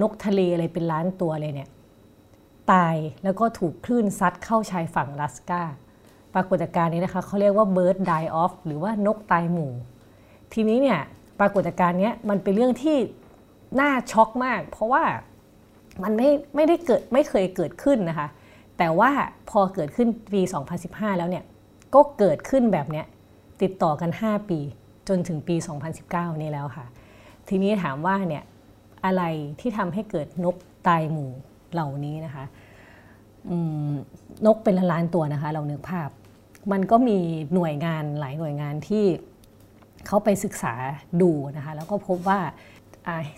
[0.00, 1.68] นกทะเลอะไรเป็นล้านตัวเลยเนี่ย
[2.72, 5.62] ตายแล้วก็ถูกคลื่นซัดเข้าชายฝั่งลาสกา
[6.34, 9.72] ปรากฏการณ์นี้นะคะเขาเรียกว่า bird die off หรือว่านกตายหมู่
[10.52, 11.00] ทีนี้เนี่ย
[11.40, 12.96] ปรากฏการณ์นี้มันเป็นเรื่องที่
[13.78, 15.04] น่าช็อกมาก เพราะว่า
[16.02, 18.28] มันไม่ไม่ได้เกิดไม่เคยเกิดขึ้นนะคะ
[18.78, 19.10] แต่ว่า
[19.50, 20.42] พอเกิดขึ้นปี
[20.80, 21.44] 2015 แล้วเนี่ย
[21.94, 23.06] ก็เกิดขึ้นแบบเนี้ย
[23.62, 24.58] ติดต่อกัน 5 ปี
[25.08, 25.56] จนถึงปี
[25.98, 26.86] 2019 นี่แล้วค่ะ
[27.48, 28.44] ทีนี้ถามว่าเนี่ย
[29.04, 29.22] อะไร
[29.60, 31.30] ที่ทำให้เกิดนกตายหมู่
[31.72, 32.44] เหล่านี้นะคะ
[34.46, 36.10] นกเป็นล้านตัวนะคะ เรานึกภาพ
[36.72, 37.18] มันก็มี
[37.54, 39.04] หน่วยงานหลายหน่วยงานที่
[40.06, 40.74] เขาไปศึกษา
[41.22, 42.40] ดูนะคะ แล้วก็พบว่า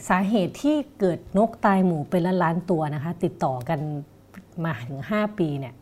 [0.09, 3.81] สาเหตุที่เกิดนกตายหมู่เป็นล้านล้านตัวนะคะติดต่อกัน
[4.65, 5.75] มาถึง 5 ปีเนี่ย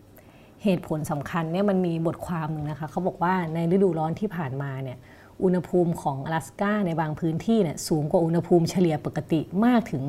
[0.65, 4.99] เหตุผลสำคัญเนี่ยมันมีบทความหนึ่งนะคะเขาบอกว่าในฤดูร้อนที่ผ่านมาเนี่ย
[5.43, 10.05] อุณหภูมิของอลาสกาในบางพื้นที่เนี่ยสูงกว่าอุณหภูมิเฉลี่ยปกติมากถึง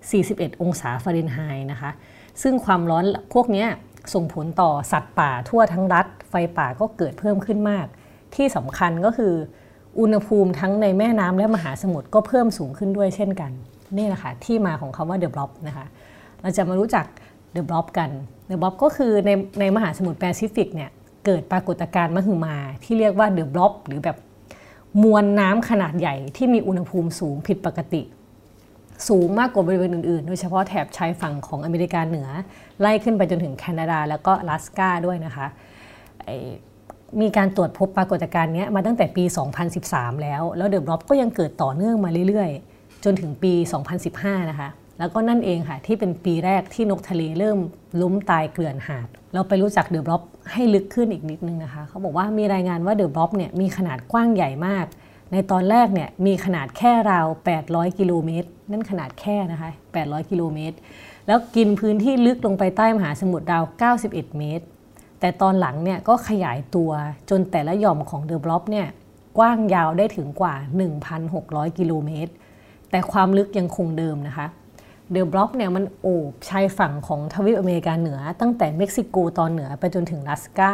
[0.00, 1.90] 41 องศาฟาเรนไฮต์นะคะ
[2.42, 3.04] ซึ่งความร้อน
[3.34, 3.66] พวกนี้
[4.14, 7.86] ส่งผลต่อสัตว์ป่าทั่วทั้งรัฐ ไฟป่าก็เกิดเพิ่มขึ้นมาก
[8.34, 9.34] ที่สำคัญก็คือ
[10.00, 13.50] อุณหภูมิทั้งในแม่น้ำและมหาสมุทรก็เพิ่มสูงขึ้นด้วยเช่นกัน
[13.96, 15.86] นี่แหละค่ะที่มาของคำว่า The Blob นะคะ
[16.40, 17.06] เราจะมารู้จัก
[17.52, 18.10] The Blob กัน
[18.46, 20.90] The Blob ก็คือในในมหาสมุทรแปซิฟิกเนี่ย
[21.26, 24.16] เกิดปรากฏการณ์มหึมาที่เรียกว่า The Blob หรือแบบ
[25.02, 28.02] มวลน้ำขนาดใหญ่ที่มีอุณหภูมิสูงผิดปกติ
[29.08, 32.28] สูงมากกว่าบริเวณอื่นๆ โดยเฉพาะแถบชายฝั่งของอเมริกาเหนือ
[32.80, 35.46] ไล่ขึ้นไปจนถึงแคนาดาแล้วก็ลาสกาด้วยนะคะ
[37.20, 39.24] มีการตรวจพบปรากฏการณ์นี้มาตั้งแต่ปี
[39.74, 43.52] 2013 แล้ว แล้วเดอะบล็อบก็ยังเกิดต่อเนื่องมาเรื่อยๆ จนถึงปี
[44.02, 44.68] 2015 นะคะ
[44.98, 47.58] แล้วก็นั่นเองค่ะที่เป็นปีแรกที่นกทะเลเริ่ม
[48.02, 54.86] ล้มตายเกลื่อนหาด เราไปรู้จักเดอะบล็อบให้ลึกขึ้นอีกนิดนึงนะคะ เขาบอกว่ามีรายงานว่าเดอะบล็อบเนี่ยมีขนาดกว้างใหญ่มาก
[55.32, 57.26] ในตอนแรกเนี่ยมีขนาดแค่ราว
[57.62, 59.70] 800 กิโลเมตร นั่นขนาดแค่นะคะ
[60.00, 60.76] 800 กิโลเมตร
[61.26, 63.64] แล้วกินพื้นที่ลึกลงไปใต้มหาสมุทรราว
[64.00, 64.66] 91 เมตร
[65.20, 66.90] แต่ตอนหลังเนี่ยก็ขยายตัว
[67.30, 68.86] จนแต่ละหย่อมของ The Blob เนี่ย
[69.38, 70.54] กว้างยาวได้ถึงกว่า
[71.16, 72.32] 1,600 กิโลเมตร
[72.90, 74.46] แต่ความลึกยังคงเดิมนะคะ
[75.12, 80.72] The Blob เนี่ยมันโอบชายฝั่งของทวีปอเมริกาเหนือ ตั้งแต่เม็กซิโกตอนเหนือไปจนถึงอลาสกา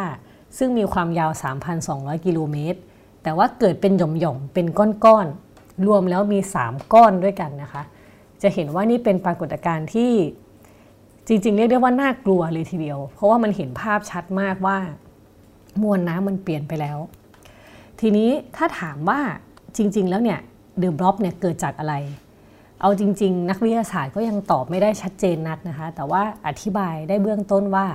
[0.57, 1.31] ซึ่งมีความยาว
[1.79, 2.79] 3,200 กิโลเมตร
[3.23, 4.67] แต่ว่าเกิดเป็นหย่อมๆ เป็น
[5.05, 7.83] ก้อนๆ รวมแล้วมี 3 ก้อนด้วยกันนะคะ
[8.41, 10.11] จะเห็นว่านี่เป็นปรากฏการณ์ที่
[11.27, 14.77] จริง ๆ เรียกได้ว่าน่ากลัวเลยทีเดียว เพราะว่ามันเห็นภาพชัดมากว่า
[15.81, 16.97] มวลน้ำมันเปลี่ยนไปแล้ว
[17.99, 19.19] ทีนี้ถ้าถามว่า
[19.77, 20.39] จริง ๆ แล้วเนี่ย
[20.79, 21.95] เดอะบล็อบเนี่ยเกิดจากอะไร
[22.81, 27.87] เอาจริง ๆ นักวิทยาศาสตร์ก็ยังตอบไม่ได้ชัดเจนนักนะคะ แต่ว่าอธิบายได้เบื้องต้นว่า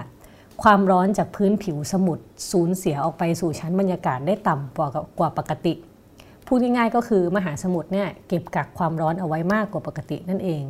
[0.63, 4.89] ความร้อนจากพื้นผิวสมุทรสูญเสียออกไปสู่ชั้นบรรยากาศได้ต่ำกว่า
[5.19, 5.75] กว่าปกติ
[6.47, 10.63] พูดง่ายๆก็คือมหาสมุทรเนี่ยเก็บกักความร้อนเอาไว้มากกว่าปกตินั่นเอง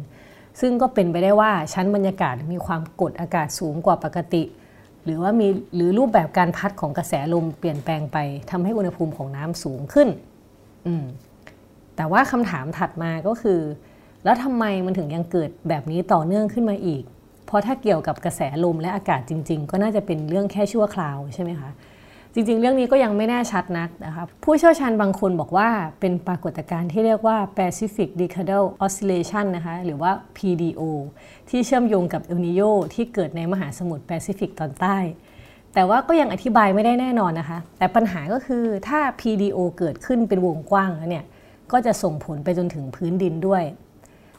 [0.61, 4.42] ซึ่งก็เป็นไปได้ว่าชั้นบรรยากาศมีความกดอากาศสูงกว่าปกติ
[5.05, 8.16] หรือว่ามีหรือรูปแบบการพัดของกระแสลมเปลี่ยนแปลงไป
[8.51, 10.09] ทำให้อุณหภูมิของน้ำสูงขึ้น
[10.87, 11.05] อืม
[11.97, 13.61] แต่ว่าคำถามถัดมาก็คือ
[14.25, 17.03] แล้วทำไมมันถึงยังเกิดแบบนี้ต่อเนื่องขึ้นมาอีก
[17.47, 21.71] เพราะถ้าเกี่ยวกับกระแสลมและอากาศจริง ๆ ก็น่าจะเป็นเรื่องแค่ชั่วคราวใช่ไหมคะ
[22.40, 25.68] จริง ๆ เรื่องนี้ก็ยังไม่แน่ชัดนักนะคะผู้เชี่ยวชาญบางคนบอกว่า
[26.01, 30.83] เป็นปรากฏการณ์ที่เรียกว่า Pacific Decadal Oscillation นะคะหรือว่า PDO
[31.51, 32.61] ที่เชื่อมโยงกับเอลนีโญ
[32.94, 34.98] ที่เกิดในมหาสมุทรแปซิฟิกตอนใต้
[35.74, 41.24] แต่ว่าก็ยังอธิบายไม่ได้แน่นอนนะคะ แต่ปัญหาก็คือถ้า PDO เกิดขึ้นเป็นวงกว้างแล้วเนี่ย
[41.72, 43.62] ก็จะส่งผลไปจนถึงพื้นดินด้วย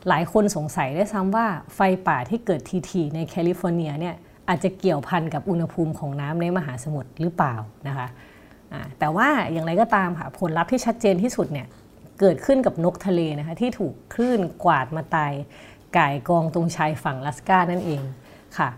[0.07, 4.15] หลายคนสงสัยได้ซ้ำว่าไฟป่าที่เกิดทีๆในแคลิฟอร์เนียเนี่ย
[4.49, 7.55] อาจจะเกี่ยวพันกับอุณหภูมิของน้ำในมหาสมุทรหรือเปล่า
[7.87, 8.07] นะคะ
[8.99, 11.67] แต่ว่าอย่างไรก็ตามค่ะผลลัพธ์ที่ชัดเจนที่สุดเนี่ย
[12.19, 15.31] เกิดขึ้นกับนกทะเลนะคะที่ถูกคลื่นกวาดมาตาย
[15.97, 18.01] ก่ายกองตรงชายฝั่งลัสกานั่นเอง
[18.57, 18.69] ค่ะ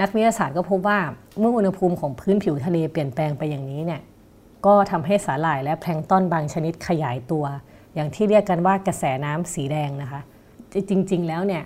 [0.00, 0.98] นักวิทยาศาสตร์ก็พบว่า
[1.38, 4.02] เมื่ออุณหภูมิของพื้นผิวทะเลเปลี่ยนแปลงไปอย่างนี้เนี่ย
[4.66, 7.44] ก็ทำให้สาหร่ายและแพลงต้อนบางชนิดขยายตัว
[7.94, 10.20] อย่างที่เรียกกันว่ากระแสน้ำสีแดงนะคะ
[10.90, 11.62] จริงๆแล้วเนี่ย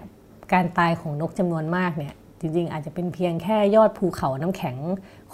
[0.53, 4.77] การตายของนกจำนวนมากเนี่ย จริงๆ อาจจะเป็นเพียงแค่ยอดภูเขาน้ำแข็ง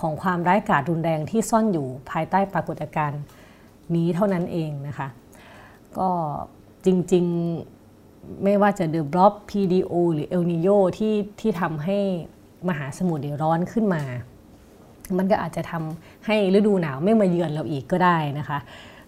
[0.00, 3.22] ของความร้ายกาจรุนแรงที่ซ่อนอยู่ภายใต้ปรากฏการณ์
[3.94, 5.08] นี้เท่านั้นเองนะคะ
[5.98, 6.08] ก็
[6.86, 11.98] จริงๆไม่ว่าจะเดอะบล็อบ PDO หรือเอลนิโยที่ที่ทำให้
[12.68, 14.02] มหาสมุทรร้อนขึ้นมา
[15.18, 18.58] มันก็อาจจะทำให้ฤดูหนาวไม่มาเยือนเราอีกก็ได้นะคะ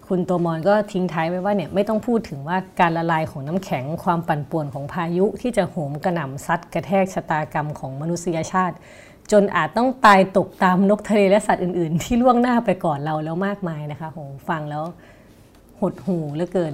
[0.07, 8.75] คุณโตมอนก็ทิ้งท้ายไว้ว่าเนี่ยไม่ต้องพูดถึงว่าการละลายของน้ำแข็งความปั่นป่วนของพายุที่จะโหมกระหน่ำซัดกระแทกชะตากรรมของมนุษยชาติ
[9.31, 14.83] จนอาจต้องตายตกตามนกทะเลและสัตว์อื่น ๆ ที่ล่วงหน้าไปก่อนเราแล้วมากมายนะคะโหฟังแล้ว
[15.79, 16.73] หดหูเหลือเกิน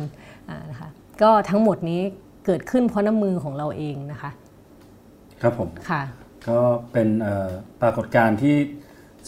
[0.70, 0.90] นะคะ
[1.22, 2.02] ก็ทั้งหมดนี้
[2.46, 4.32] เกิดขึ้นเพราะน้ำมือของเราเองนะคะ
[5.42, 6.02] ครับผมค่ะ
[6.48, 6.60] ก็
[6.92, 7.10] เป็น
[7.82, 8.56] ปรากฏการณ์ที่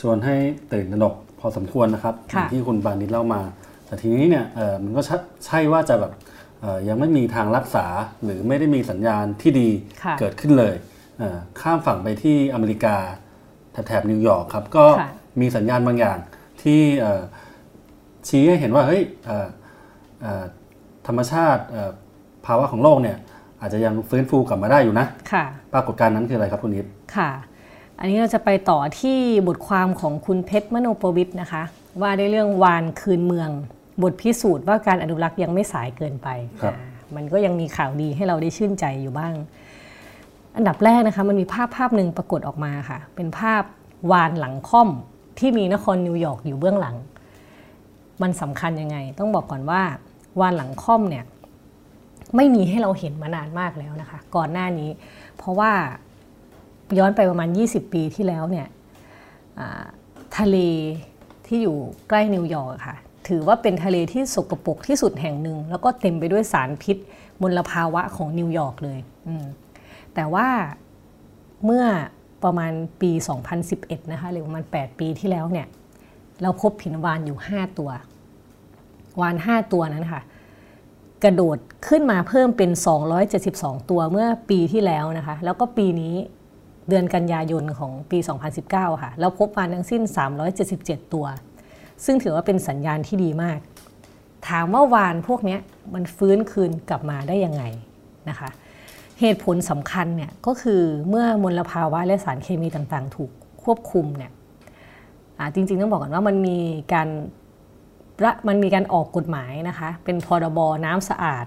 [0.01, 0.35] ชวนให้
[0.73, 2.15] ตื่นตระหนกพอสมควรนะครับ
[2.51, 3.41] ที่คุณบานิดเล่ามา
[3.93, 4.45] แต่ทีนี้เนี่ย
[4.83, 5.01] มันก็
[5.45, 6.11] ใช่ว่าจะแบบ
[6.87, 7.85] ยังไม่มีทางรักษา
[8.23, 9.69] หรือไม่ได้มีสัญญาณที่ดี
[10.19, 10.75] เกิดขึ้นเลย
[11.59, 12.95] ข้ามฝั่งไปที่อเมริกา
[13.87, 14.85] แถบนิวยอร์กครับ ก็
[15.41, 16.17] มีสัญญาณบางอย่าง
[16.61, 16.81] ที่
[18.27, 19.03] ชี้ให้เห็นว่าเฮ้ย
[21.07, 21.63] ธรรมชาติ
[22.45, 23.17] ภาวะของโลกเนี่ย
[23.61, 27.31] อาจจะยังฟื้นฟูกลับมาได้อยู่นะค่ะปรากฏการณ์นั้นคืออะไรครับคุณนิดค่ะ
[27.99, 31.63] อันนี้เราจะไปต่อที่บทความของคุณเพชรมโนปวิทย์นะคะ
[32.01, 33.49] ว่าได้เรื่องวานคืนเมือง
[34.01, 36.27] บทพิสูจน์ว่าการอนุรักษ์ยังไม่สายเกินไป
[36.61, 39.33] ครับอ่ามันก็ยังมีข่าวดีให้เราได้ชื่นใจอยู่บ้าง
[40.55, 43.63] อันดับแรกนะคะมันมีภาพภาพหนึ่งปรากฏออกมาค่ะ เป็นภาพ
[44.11, 44.89] วาฬหลังค่อม
[45.39, 46.95] ที่มีนครนิวยอร์กอยู่เบื้องหลัง
[48.21, 49.81] มันสำคัญยังไง ต้องบอกก่อนว่า
[50.41, 51.25] วาฬหลังค่อมเนี่ย
[52.35, 54.89] ไม่มีให้เราเห็นมานานมากแล้วนะคะ ก่อนหน้านี้
[55.37, 55.71] เพราะว่า
[56.97, 58.67] ย้อนไปประมาณ 20 ปีที่แล้วเนี่ย
[59.59, 59.85] อ่า
[60.37, 60.57] ทะเล
[61.47, 61.77] ที่อยู่
[62.09, 62.97] ใกล้นิวยอร์กอะค่ะ
[63.27, 66.97] ถือว่าเป็นทะเลที่สกปรกที่สุดแห่งหนึ่ง แล้วก็เต็มไปด้วยสารพิษ
[67.41, 68.99] มลภาวะของนิวยอร์กเลย
[70.13, 70.47] แต่ว่า
[71.65, 71.85] เมื่อ
[72.43, 73.11] ประมาณปี
[73.61, 75.67] 2011 นะคะหรือประมาณ 8 ปีที่แล้วเนี่ย
[76.41, 77.89] เราพบผินวานอยู่ 5 ตัว
[79.21, 80.21] วาน 5 ตัวนั้นค่ะ
[81.23, 81.57] กระโดด
[81.87, 82.71] ขึ้นมาเพิ่มเป็น
[83.29, 86.15] 272 ตัวเมื่อปีที่แล้วนะคะ แล้วก็ปีนี้
[86.89, 88.17] เดือนกันยายนของปี
[88.61, 90.01] 2019 ค่ะ เราพบวานทั้งสิ้น
[90.57, 91.25] 377 ตัว
[92.05, 93.59] ซึ่งถือว่าเป็นสัญญาณที่ดีมาก
[94.49, 95.57] ถามว่าวานพวกนี้
[95.93, 97.63] มันฟื้นคืนกลับมาได้ยังไง
[98.29, 98.49] นะคะ
[99.19, 103.31] เหตุผลสำคัญเนี่ยก็คือเมื่อมลภาวะและสารเคมีต่างๆ ถูก
[103.63, 104.31] ควบคุมเนี่ย
[105.53, 106.57] จริงๆต้องบอกก่อนว่ามันมี
[106.93, 107.07] การ
[108.23, 111.45] ระมันมีการออกกฎหมายนะคะเป็นพรบน้ำสะอาด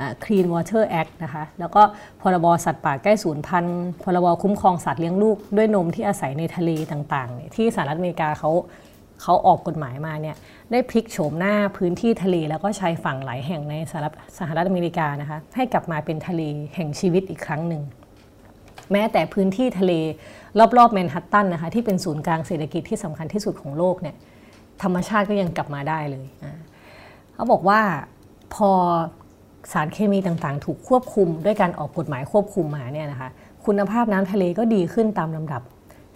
[0.00, 1.82] อ Clean Water Act นะคะแล้วก็
[2.20, 8.50] พรบสัตว์ป่าใกล้สูญพันธุ์พรบคุ้มครองสัตว์เลี้ยงลูกด้วยนมที่อาศัยในทะเลต่างๆ ที่สหรัฐอเมริกาเขา
[9.22, 10.36] เขาออกกฎหมายมาเนี่ย
[10.72, 13.74] ได้พลิกโฉมหน้าพื้นที่ทะเล แล้วก็ชายฝั่งหลายแห่งใน
[14.38, 16.42] สหรัฐอเมริกานะคะให้กลับมาเป็นทะเล
[16.74, 17.82] แห่งชีวิตอีกครั้งหนึ่ง
[18.92, 19.92] แม้แต่พื้นที่ทะเล
[20.78, 24.16] รอบๆแมนฮัตตันนะคะที่เป็นศูนย์กลางเศรษฐกิจที่สำคัญที่สุดของโลกเนี่ย
[24.82, 26.26] ธรรมชาติก็ยังกลับมาได้เลย
[27.34, 27.80] เขาบอกว่า
[28.54, 28.70] พอ
[29.72, 33.28] สารเคมีต่างๆ ถูกควบคุมด้วยการออกกฎหมายควบคุมมาเนี่ยนะคะ
[33.66, 35.62] คุณภาพน้ำทะเลก็ดีขึ้นตามลำดับ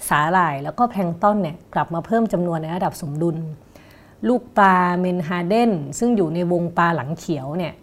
[0.09, 3.37] สาหร่ายแล้วก็แพลงต้นเนี่ยกลับมาเพิ่มจำนวนในระดับสมดุล
[4.29, 7.75] ลูกปลาเมนฮาเดนซึ่งอยู่ในวงปลาหลังเขียวเนี่ย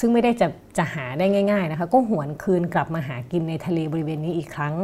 [0.00, 0.48] ซึ่งไม่ได้จะ
[0.78, 4.74] จะหาได้ง่าย ๆนะคะ ก็หวนคืนกลับมาหากินในทะเลบริเวณนี้อีกครั้ง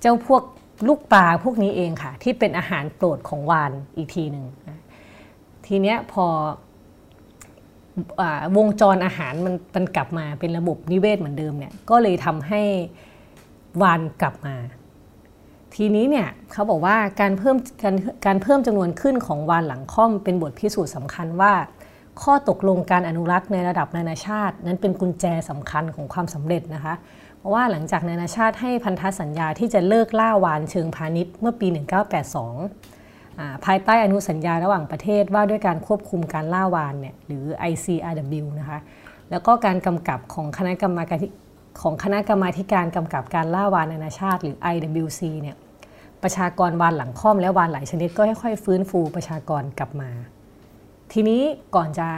[0.00, 0.42] เจ้าพวก
[0.88, 4.44] ลูกปลาพวกนี้เองค่ะ ที่เป็นอาหารโปรดของวานอีกทีหนึ่ง
[5.66, 6.26] ทีเนี้ยพอ
[8.20, 8.22] อ
[8.56, 12.62] วงจรอาหารมันมันกลับมาเป็นระบบนิเวศเหมือนเดิมเนี่ยก็เลยทำให้
[13.82, 14.56] วานกลับมา
[15.76, 17.94] ทีนี้เนี่ยเขาบอกว่าการเพิ่มการ
[18.26, 21.52] การเพิ่มจำนวนขึ้นของวานหลังค่อมเป็นบทพิสูจน์สำคัญว่า
[22.22, 26.94] ข้อตกลงการอนุรักษ์ในระดับนานาชาติ นั้นเป็นกุญแจสำคัญของความสำเร็จนะคะ
[27.38, 38.78] เพราะว่าหลังจากนานาชาติให้พันธสัญญาที่จะเลิกล่าวานเชิงพาณิชย์เมื่อปี 1982าภายใต้อนุสัญญาระหว่างประเทศว่าด้วยการควบคุมการล่าวานเนี่ยหรือ ICRW นะคะ
[39.30, 41.18] แล้วก็การกำกับของคณะกรรมการ
[41.82, 45.56] ของคณะกรรมาธิการกำกับการล่าวานนานาชาติ หรือ IWC เนี่ย
[46.24, 50.10] ประชากรวานหลังค่อมและวานหลายชนิดก็ค่อยๆฟื้นฟูประชากรกลับมา
[51.12, 51.42] ทีนี้
[51.74, 52.08] ก่อนจะ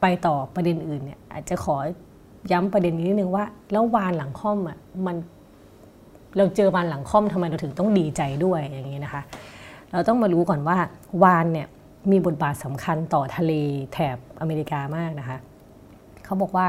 [0.00, 1.76] ไปต่อประเด็นอื่นเนี่ยอาจจะขอ
[2.52, 5.16] ย้ำประเด็นนี้นิดนึงว่า แล้ววานหลังค่อมอะมัน
[6.36, 9.22] เราเจอวานหลังค่อมทำไมเราถึงต้องดีใจด้วยอย่างนี้นะคะ
[9.92, 10.76] เราต้องมารู้ก่อนว่า
[11.22, 11.66] วานเนี่ย
[12.10, 13.52] มีบทบาทสำคัญต่อทะเล
[13.92, 15.38] แถบอเมริกามากนะคะ
[16.24, 16.66] เขาบอกว่า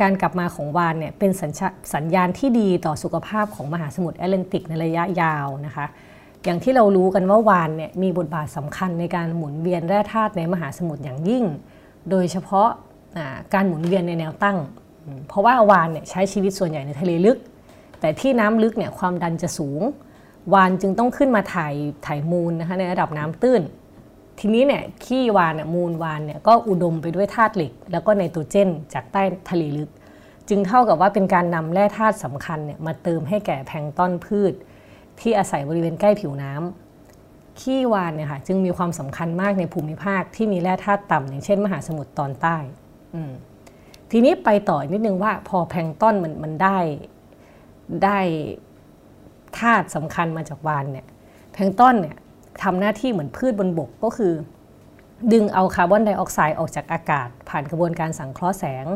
[0.00, 1.50] การกลับมาของวานเนี่ยเป็นสัญ
[1.94, 5.86] สญญาณที่ดีต่อสุขภาพของมหาสมุทรแอตแลนติกในระยะยาวนะคะ
[6.44, 11.44] อย่างที่เรารู้กันว่าวานเนี่ยมีบทบาทสำคัญในการหมุนเวียนแร่ธาตุในมหาสมุทรอย่างยิ่ง
[12.10, 12.68] โดยเฉพาะ
[13.54, 14.58] การหมุนเวียนในแนวตั้ง
[15.28, 17.38] เพราะว่าวานเนี่ยใช้ชีวิตส่วนใหญ่ในทะเลลึก
[18.00, 19.82] แต่ที่น้ำลึกเนี่ยความดันจะสูง
[20.54, 21.74] วานจึงต้องขึ้นมาถ่าย
[22.06, 23.62] ถ่ายมูลนะคะในระดับน้ำตื้น
[24.40, 29.90] ทีนี้เนี่ยขี้วานเนี่ยมูลวานเนี่ยก็อุดมไปด้วยธาตุเหล็ก แล้วก็ไนโตรเจน จากใต้ทะเลลึก
[30.48, 34.52] จึงเท่ากับว่าเป็นการนำแร่ธาตุสำคัญเนี่ยมาเติมให้แก่แพลงต้นพืช
[35.20, 42.56] ที่อาศัยบริเวณใกล้ผิวน้ำขี้วานเนี่ยค่ะจึงมีความสำคัญมากในภูมิภาคที่มีแร่ธาตุต่ำอย่างเช่น มหาสมุทรตอนใต้
[44.10, 46.78] ทีนี้ไปต่อนิดนึงว่าพอแพลงต้นมันมันได้
[48.04, 48.18] ได้
[49.58, 51.06] ธาตุสำคัญมาจากวานเนี่ย
[51.52, 52.16] แพลงต้นเนี่ย
[52.62, 54.32] ทำหน้าที่เหมือนพืชบนบกก็คือ
[55.32, 58.86] ดึงเอาคาร์บอนไดออกไซด์ออกจากอากาศ ผ่านกระบวนการสังเคราะห์แสง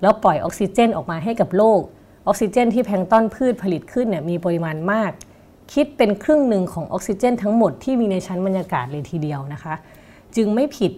[0.00, 1.80] แล้วปล่อยออกซิเจนออกมาให้กับโลก
[2.26, 5.12] ออกซิเจนที่แพลงต้นพืชผลิตขึ้นเนี่ยมีปริมาณมาก
[5.72, 9.74] คิดเป็นครึ่งหนึ่งของออกซิเจน ทั้งหมดที่มีในชั้นบรรยากาศเลยทีเดียวนะคะ
[10.36, 10.92] จึงไม่ผิด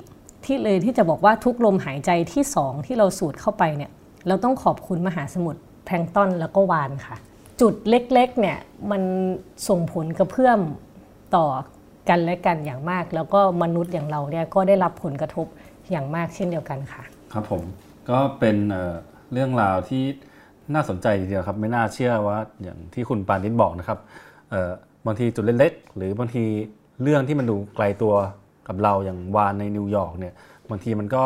[0.44, 3.90] ที่เลยที่จะบอกว่าทุกลมหายใจที่สองที่เราสูดเข้าไปเนี่ย
[4.28, 7.16] เราต้องขอบคุณมหาสมุทรแพลงต้นแล้วก็วานค่ะ
[7.60, 8.58] จุดเล็กๆเนี่ย
[8.90, 9.02] มัน
[9.68, 10.60] ส่งผลกระเพื่อม
[11.36, 11.46] ต่อ
[12.08, 15.46] กันและกันอย่างมาก แล้วก็มนุษย์อย่างเราเนี่ยก็ได้รับผลกระทบ
[15.90, 17.62] อย่างมากเช่นเดียวกันค่ะ ครับผม
[18.10, 18.56] ก็เป็น
[19.32, 20.02] เรื่องราวที่
[20.74, 23.98] น่าสนใจทีเดียวครับ ไม่น่าเชื่อว่าอย่างที่คุณปานิชบอกนะครับ
[25.06, 26.44] บางทีจุดเล็กๆหรือบางที
[27.02, 28.14] เรื่องที่มันดูไกลตัว
[28.68, 30.34] กับเราอย่างวาฬในนิวยอร์กเนี่ย
[30.70, 31.24] บางทีมันก็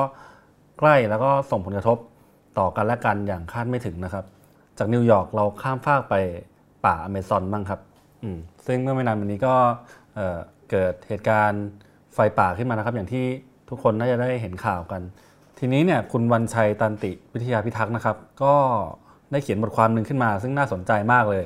[0.78, 1.98] ใกล้แล้วก็ส่งผลกระทบ
[2.58, 4.24] ต่อกันและกันอย่างคาดไม่ถึงนะครับ
[4.78, 6.14] จากนิวยอร์กเราข้ามฟากไป
[6.84, 7.80] ป่าอเมซอนบ้างครับ
[8.66, 9.54] ซึ่งเมื่อไม่นานมานี้ก็
[10.70, 11.64] เกิดเหตุการณ์
[12.14, 13.24] ไฟป่าขึ้นมานะครับ อย่างที่
[13.68, 15.02] ทุกคนน่าจะได้เห็นข่าวกัน
[15.58, 18.54] ทีนี้เนี่ยคุณวันชัยตันติวิทยาพิทักษ์นะครับ ก็
[19.32, 21.44] ได้เขียนบทความหนึ่งขึ้นมา ซึ่งน่าสนใจมากเลย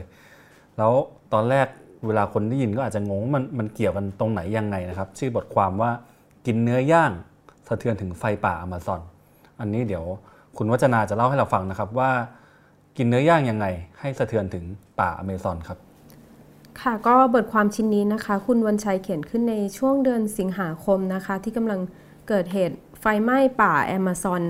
[0.79, 0.93] แล้ว
[1.33, 1.67] ตอนแรก
[2.07, 5.91] เวลาคนได้ยินก็อาจจะงงว่ามันมันเกี่ยวกันตรงไหนยังไงนะครับ ชื่อบทความว่า
[6.47, 7.13] กินเนื้อย่าง
[7.69, 9.01] สะเทือนถึงไฟป่าอเมซอน
[9.61, 10.05] อันนี้เดี๋ยว
[10.57, 12.11] คุณวัจนาจะเล่าให้เราฟังนะครับว่า
[12.97, 13.67] กินเนื้อย่างยังไง
[14.01, 14.65] ให้สะเทือนถึง
[15.01, 15.79] ป่าอเมซอนครับ
[16.83, 21.81] ค่ะก็บทความชิ้นนี้นะคะ คุณวันชัยเขียนขึ้นในช่วงเดือนสิงหาคมนะคะ ที่กำลัง
[22.29, 24.43] เกิดเหตุไฟไหม้ป่าแอมะซอน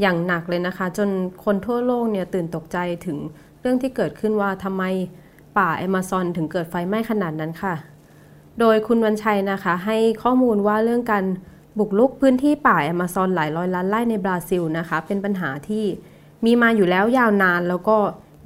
[0.00, 1.08] อย่างหนักเลยนะคะ จน
[1.44, 3.18] คนทั่วโลกเนี่ยตื่นตกใจถึง
[3.60, 4.84] เรื่องที่เกิดขึ้นว่าทำไม
[5.58, 7.74] ป่าแอมะซอนถึงเกิดไฟไหม้ขนาดนั้นค่ะ
[8.60, 11.24] โดยคุณวันชัยนะคะให้ข้อมูลว่าเรื่องการ
[11.78, 15.84] บุกรุกพื้นที่ป่าแอมะซอนหลายร้อยล้านไร่ในบราซิลนะคะ เป็นปัญหาที่
[16.44, 17.96] มีมาอยู่แล้วยาวนานแล้วก็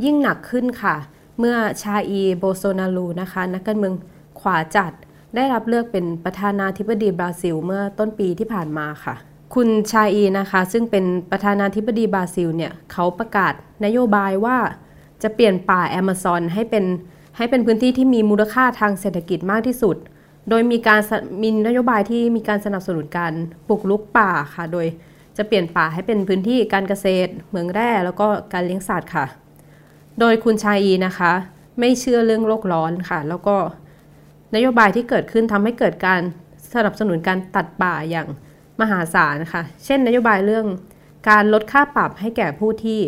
[0.05, 0.96] ยิ่งหนักขึ้นค่ะ
[1.38, 3.95] เมื่อชาอีโบโซนารูนะคะ นักการเมือง
[4.40, 4.92] ขวาจัด
[5.35, 9.14] ได้รับเลือกเป็นประธานาธิบดีบราซิล เมื่อต้นปีที่ผ่านมาค่ะ
[9.55, 13.53] คุณชาอีนะคะ ซึ่งเป็นประธานาธิบดีบราซิลเนี่ยเขาประกาศ
[13.85, 14.59] นโยบายว่า
[15.23, 16.85] จะเปลี่ยนป่าแอมะซอนให้เป็น
[17.37, 19.97] ให้เป็นพื้นที่ที่มีมูลค่าทางเศรษฐกิจมากที่สุด
[20.49, 21.01] โดยมีการ
[21.42, 23.33] มีนโยบายที่มีการสนับสนุนการ
[23.68, 24.87] ปลูกลุกป่าค่ะ โดย
[25.37, 29.27] จะเปลี่ยนป่าให้เป็นพื้นที่การเกษตรเหมืองแร่แล้วก็การเลี้ยงสัตว์ค่ะ
[30.20, 31.33] โดยคุณชายีนะคะ
[31.81, 33.57] ไม่เชื่อเรื่องโลกร้อนค่ะ แล้วก็
[34.55, 36.20] นโยบายที่เกิดขึ้นทำให้เกิดการ
[36.75, 38.29] สนับสนุนการตัดป่าอย่าง
[38.81, 40.66] มหาศาลค่ะ เช่นนโยบายเรื่อง
[41.29, 43.01] การลดค่าปรับให้แก่ผู้ที่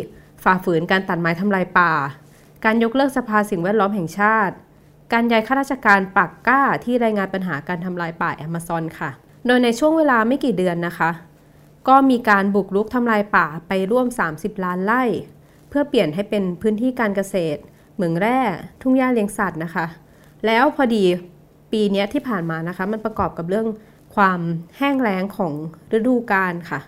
[0.43, 1.91] ฝ่าฝืนการตัดไม้ทำลายป่า
[2.65, 4.55] การยกเลิกสภาสิ่งแวดล้อมแห่งชาติ
[5.13, 9.09] การย้ายข้าราชการปักก้าที่รายงานปัญหาการทำลายป่าแอมะซอนค่ะ
[9.47, 11.11] โดยในช่วงเวลาไม่กี่เดือนนะคะ
[11.87, 15.03] ก็มีการบุกรุกทำลายป่าไปร่วม 30 ล้านไร่
[15.77, 17.61] พื่อเปลี่ยนให้เป็นพื้นที่การเกษตร
[17.95, 18.39] เหมืองแร่
[18.81, 19.85] ทุ่งหญ้าเลี้ยงสัตว์นะคะ
[20.45, 21.03] แล้วพอดี
[21.71, 23.67] ปีนี้ที่ผ่านมานะคะ มันประกอบกับเรื่อง
[24.15, 24.39] ความ
[24.77, 25.53] แห้งแล้งของ
[25.97, 26.79] ฤดูกาลค่ะ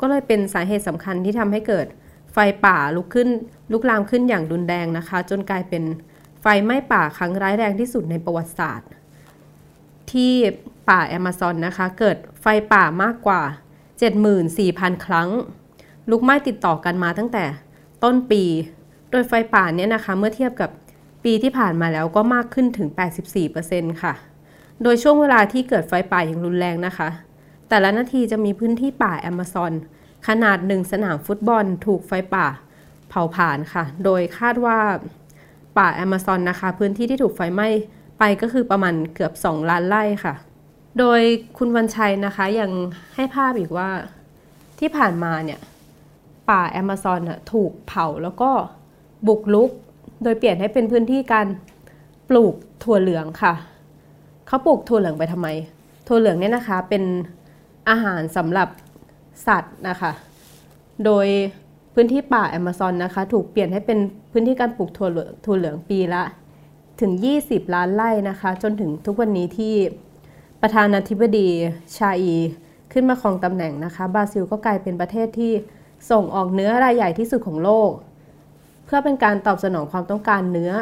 [0.00, 1.86] ก็เลยเป็นสาเหตุสำคัญที่ทำให้เกิด
[2.32, 3.28] ไฟป่าลุกขึ้น
[3.72, 5.82] ลุกลามขึ้นอย่างรุนแรงนะคะ จนกลายเป็น
[6.40, 8.88] ไฟไหม้ป่าครั้งร้ายแรงที่สุดในประวัติศาสตร์
[10.12, 10.32] ที่
[10.88, 13.42] ป่าแอมะซอนนะคะ เกิดไฟป่ามากกว่า
[14.24, 15.28] 74,000 ครั้ง
[16.10, 17.44] ลุกไหม้ติดต่อกันมาตั้งแต่
[18.04, 18.42] ต้นปี
[19.10, 20.70] โดยไฟป่าเนี่ยนะคะเมื่อเทียบกับ
[21.24, 22.88] ปีที่ผ่านมาแล้วก็มากขึ้นถึง
[23.44, 24.14] 84%ค่ะ
[24.82, 27.08] โดยช่วงเวลาที่เกิดไฟป่าอย่างรุนแรงนะคะ
[27.68, 29.72] แต่ละนาทีจะมีพื้นที่ป่าแอมะซอน
[30.28, 32.46] ขนาดหนึ่งสนามฟุตบอลถูกไฟป่า
[33.08, 34.78] เผาผลาญค่ะ โดยคาดว่า
[35.78, 37.68] ป่าแอมะซอนนะคะ พื้นที่ที่ถูกไฟไหม้
[38.18, 40.34] ไปก็คือประมาณเกือบ 2 ล้านไร่ค่ะ
[40.98, 41.20] โดย
[41.58, 42.70] คุณวันชัยนะคะยัง
[43.14, 43.88] ให้ภาพอีกว่า
[44.78, 45.60] ที่ผ่านมาเนี่ย
[46.50, 47.20] ป่าแอมะซอน
[47.52, 48.50] ถูกเผาแล้วก็
[49.26, 49.70] บุกรุก
[50.22, 51.46] โดยเปลี่ยนให้เป็นพื้นที่การ
[52.28, 53.54] ปลูกถั่วเหลืองค่ะ
[54.46, 55.48] เขาปลูกถั่วเหลืองไปทำไม
[56.08, 57.02] ถั่วเหลืองเนี่ยนะคะเป็น
[57.88, 58.68] อาหารสำหรับ
[59.46, 60.12] สัตว์นะคะ
[61.04, 61.26] โดย
[61.94, 63.98] พื้นที่ป่าแอมะซอนนะคะ ถูกเปลี่ยนให้เป็น
[64.32, 66.22] พื้นที่การปลูกถั่วเหลืองถั่วเหลืองปีละ
[67.00, 67.12] ถึง
[67.44, 69.74] 20 ล้านไร่นะคะ จนถึงทุกวันนี้ที่
[70.62, 71.48] ประธานาธิบดี
[71.96, 72.34] ชาอี
[72.92, 75.52] ขึ้นมาครองตำแหน่งนะคะ บราซิลก็กลายเป็นประเทศที่
[76.10, 77.90] ส่งออกเนื้อรายใหญ่ที่สุดของโลก
[78.84, 80.72] เพื่อเป็นการตอบสนองความต้องการเนื้อ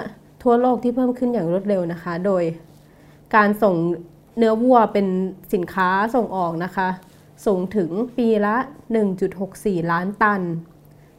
[0.42, 2.42] ทั่วโลกที่เพิ่มขึ้นอย่างรวดเร็วนะคะ โดย
[3.34, 3.74] การส่ง
[4.36, 5.06] เนื้อวัวเป็น
[5.54, 6.88] สินค้าส่งออกนะคะ
[7.44, 8.56] สูงถึงปีละ
[9.24, 10.42] 1.64 ล้านตัน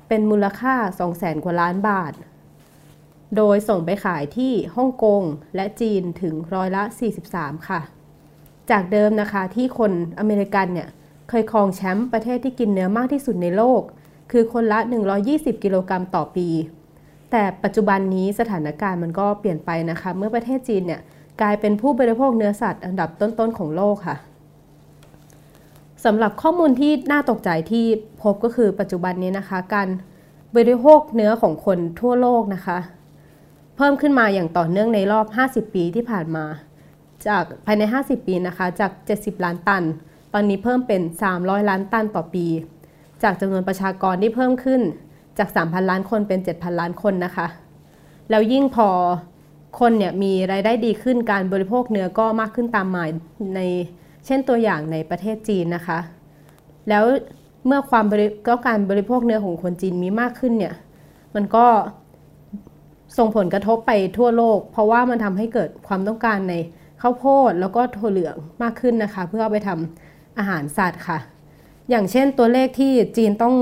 [0.07, 0.75] เป็นมูลค่า
[1.10, 2.13] 200,000 กว่าล้านบาท
[3.38, 5.21] โดยส่งไปขายที่ฮ่องกง
[5.55, 6.83] และจีนถึงร้อยละ
[7.25, 7.81] 43 ค่ะ
[8.71, 10.89] จากเดิมนะคะที่คนอเมริกันเนี่ย
[11.29, 13.81] เคยครองแชมป์ประเทศที่กินเนื้อมากที่สุดในโลก
[14.31, 14.79] คือคนละ
[15.21, 16.47] 120 กิโลกรัมต่อปี
[17.31, 21.01] แต่ปัจจุบันนี้สถานการณ์มันก็เปลี่ยนไปนะคะ เมื่อประเทศจีนเนี่ย
[21.41, 24.15] กลายเป็นผู้บริโภคเนื้อสัตว์อันดับต้นๆของโลกค่ะ
[26.05, 27.85] สำหรับข้อมูลที่น่าตกใจที่
[28.21, 29.87] พบก็คือปัจจุบันนี้นะคะ การ
[30.55, 32.77] บริโภคเนื้อของคนทั่วโลกนะคะ
[33.75, 35.25] เพิ่มขึ้นมาอย่างต่อเนื่องในรอบ
[35.67, 36.45] 50 ปีที่ผ่านมา
[37.27, 39.83] จากภายใน 50 ปีนะคะ จาก 70 ล้านตัน
[40.33, 41.01] ตอนนี้เพิ่มเป็น
[41.33, 42.45] 300 ล้านตันต่อปี
[43.23, 44.81] จากจำนวนประชากรที่เพิ่มขึ้น
[45.37, 47.47] จาก 3,000 ล้านคนเป็น 7,000 ล้านคนนะคะ
[48.29, 48.89] แล้วยิ่งพอ
[49.79, 53.03] คนเนี่ยมีรายได้ดีขึ้นการบริโภคเนื้อก็มากขึ้นตามมา
[53.55, 53.59] ใน
[54.25, 55.99] เช่นตัวอย่างในประเทศจีนนะคะ
[56.89, 57.03] แล้ว
[57.65, 60.73] เมื่อความบริก็การบริโภคเนื้อของคนจีนมีมากขึ้นเนี่ย
[61.35, 61.65] มันก็
[63.17, 66.55] ส่งผลกระทบไปทั่วโลก เพราะว่ามันทำให้เกิดความต้องการใน
[67.01, 70.07] ข้าวโพดแล้วก็ถั่วเหลืองมากขึ้นนะคะ เพื่อเอาไปทำ
[70.38, 71.19] อาหารสัตว์ค่ะ
[71.89, 73.56] อย่างเช่นตัวเลขที่จีนต้อง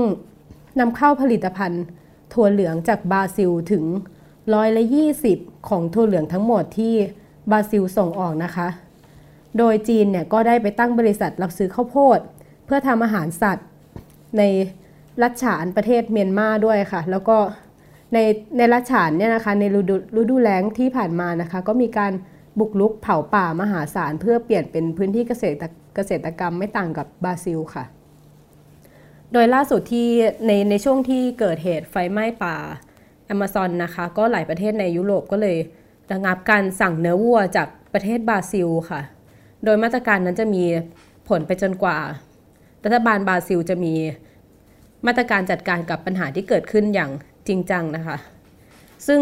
[0.80, 1.84] นำเข้าผลิตภัณฑ์
[2.32, 3.84] ถั่วเหลืองจากบราซิลถึง
[4.54, 4.82] ร้อยละ
[5.26, 6.94] 20ของถั่วเหลืองทั้งหมดที่
[7.50, 8.68] บราซิลส่งออกนะคะ
[9.58, 12.18] โดยจีนเนี่ยก็ได้ไปตั้งบริษัทรับซื้อข้าวโพด
[12.64, 13.66] เพื่อทำอาหารสัตว์
[14.38, 14.42] ใน
[15.22, 17.36] รัฐฉานประเทศเมียนมาด้วยค่ะ แล้วก็
[18.12, 18.18] ใน
[18.56, 22.12] ในรัฐฉานเนี่ยนะคะในฤดูฤดูแล้งที่ผ่านมานะคะ ก็มีการ
[22.58, 27.84] บุกรุกเผาป่ามหาศาลเพื่อเปลี่ยนเป็นพื้นที่เกษตร เกษตรกรรมไม่ต่างกับบราซิลค่ะ
[29.32, 30.08] โดยล่าสุดที่
[30.46, 32.56] ในในช่วงที่เกิดเหตุไฟไหม้ป่า
[33.32, 35.56] a ม a z o n นะคะ ก็หลายประเทศในยุโรปก็เลย
[36.12, 39.00] ระงับการสั่งเนื้อวัวจากประเทศบราซิลค่ะ
[39.64, 40.64] โดยมาตรการนั้นจะมี
[41.28, 41.98] ผลไปจนกว่า
[42.84, 43.94] รัฐบาลบราซิลจะมี
[45.06, 47.10] มาตรการจัดการกับปัญหาที่เกิดขึ้นอย่าง
[47.48, 48.16] จริงจังนะคะ
[49.06, 49.20] ซึ่ง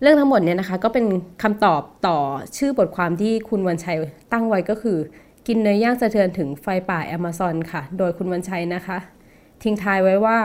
[0.00, 1.06] เรื่องทั้งหมดเนี่ยนะคะก็เป็น
[1.42, 2.18] คำตอบต่อ
[2.56, 3.96] ชื่อบทความที่คุณวันชัย
[4.32, 4.98] ตั้งไว้ก็คือ
[5.46, 8.98] กินเนื้อย่างสะเทือนถึงไฟป่าแอมะซอนค่ะ โดยคุณวันชัยนะคะ
[9.62, 10.38] ทิ้งท้ายไว้ว่า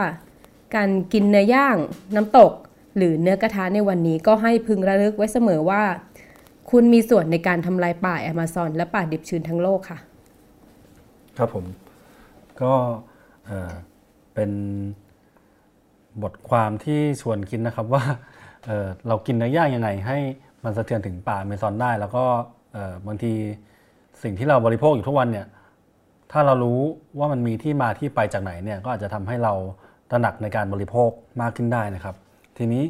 [0.74, 1.76] การกินเนื้อย่าง
[2.16, 2.52] น้ำตก
[2.96, 5.82] หรือเนื้อกระทะในวันนี้ก็ให้พึงระลึกไว้เสมอว่า
[6.70, 9.98] คุณมีส่วนในการทำลายป่าแอมะซอนและป่าดิบชื้นทั้งโลกค่ะ
[11.36, 11.64] ครับผม
[12.62, 12.74] ก็
[14.34, 14.50] เป็น
[16.22, 18.04] บทความที่ชวนคิดนะครับว่า
[18.64, 20.18] เเรากินเนื้อย่างยังไงให้
[20.64, 22.24] มันสะเทือนถึงป่าอเมซอนได้ แล้วก็
[23.06, 23.32] บางที
[24.22, 25.46] สิ่งที่เราบริโภคอยู่ทุกวันเนี่ย
[26.32, 26.80] ถ้าเรารู้
[27.18, 29.52] ว่ามันมีที่มาที่ไปจากไหนเนี่ยก็อาจจะทำให้เรา
[30.10, 32.16] ตระหนักในการบริโภคมากขึ้นได้นะครับ
[32.58, 32.82] ทีนี้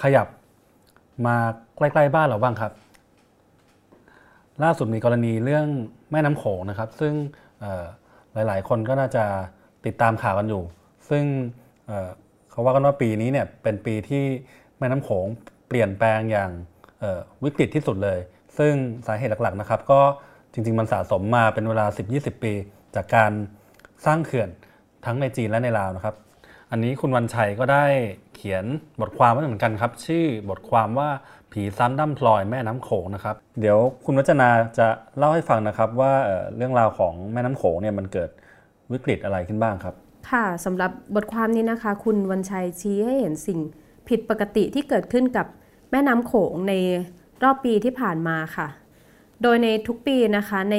[0.00, 0.26] ขยับ
[1.26, 1.36] มา
[1.76, 2.72] ใกล้ ๆ บ้านเราบ้างครับ
[4.62, 5.66] ล่าสุดมีกรณีเรื่อง
[6.12, 7.14] แม่น้ำโขงนะครับ ซึ่ง
[8.32, 9.24] หลายๆ คนก็น่าจะ
[9.86, 10.62] ติดตามข่าวกันอยู่
[11.08, 11.24] ซึ่ง
[11.86, 14.24] เเขาว่ากันว่าปีนี้เนี่ยเป็นปีที่
[14.78, 15.26] แม่น้ำโขง
[15.68, 16.50] เปลี่ยนแปลงอย่าง
[17.44, 18.18] วิกฤตที่สุดเลย
[18.58, 18.72] ซึ่ง
[19.06, 20.00] สาเหตุหลักๆนะครับ ก็
[20.56, 22.52] จริง ๆ มันสะสมมาเป็นเวลา 10-20 ปี
[22.94, 23.32] จากการ
[24.06, 24.48] สร้างเขื่อน
[25.04, 26.14] ทั้งในจีนและในลาวนะครับ
[26.70, 27.84] อันนี้คุณวันชัยก็ได้
[28.34, 28.64] เขียน
[29.00, 31.08] บทความไว้เหมือนกันครับ ชื่อบทความว่า
[31.52, 34.86] ผีซ้ำด้ำพลอยแม่น้ำโขงนะครับ เดี๋ยวคุณวัจนาจะ
[35.18, 38.30] เล่าให้ฟังนะครับว่าเอ่อเรื่องราวของแม่น้ำโขงเนี่ยมันเกิด
[38.92, 39.94] วิกฤตอะไรขึ้นบ้างครับ
[40.30, 43.60] ค่ะสำหรับบทความนี้นะคะ คุณวันชัยชี้ให้เห็นสิ่ง
[44.08, 45.46] ผิดปกติที่เกิดขึ้นกับ
[45.90, 46.72] แม่น้ำโขงใน
[47.42, 48.68] รอบปีที่ผ่านมาค่ะ
[49.42, 50.76] โดยในทุกปีนะคะใน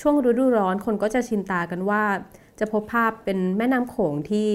[0.00, 2.02] ช่วงฤดูร้อนคนก็จะชินตากันว่า
[2.58, 4.48] จะพบภาพเป็นแม่น้ำโขงที่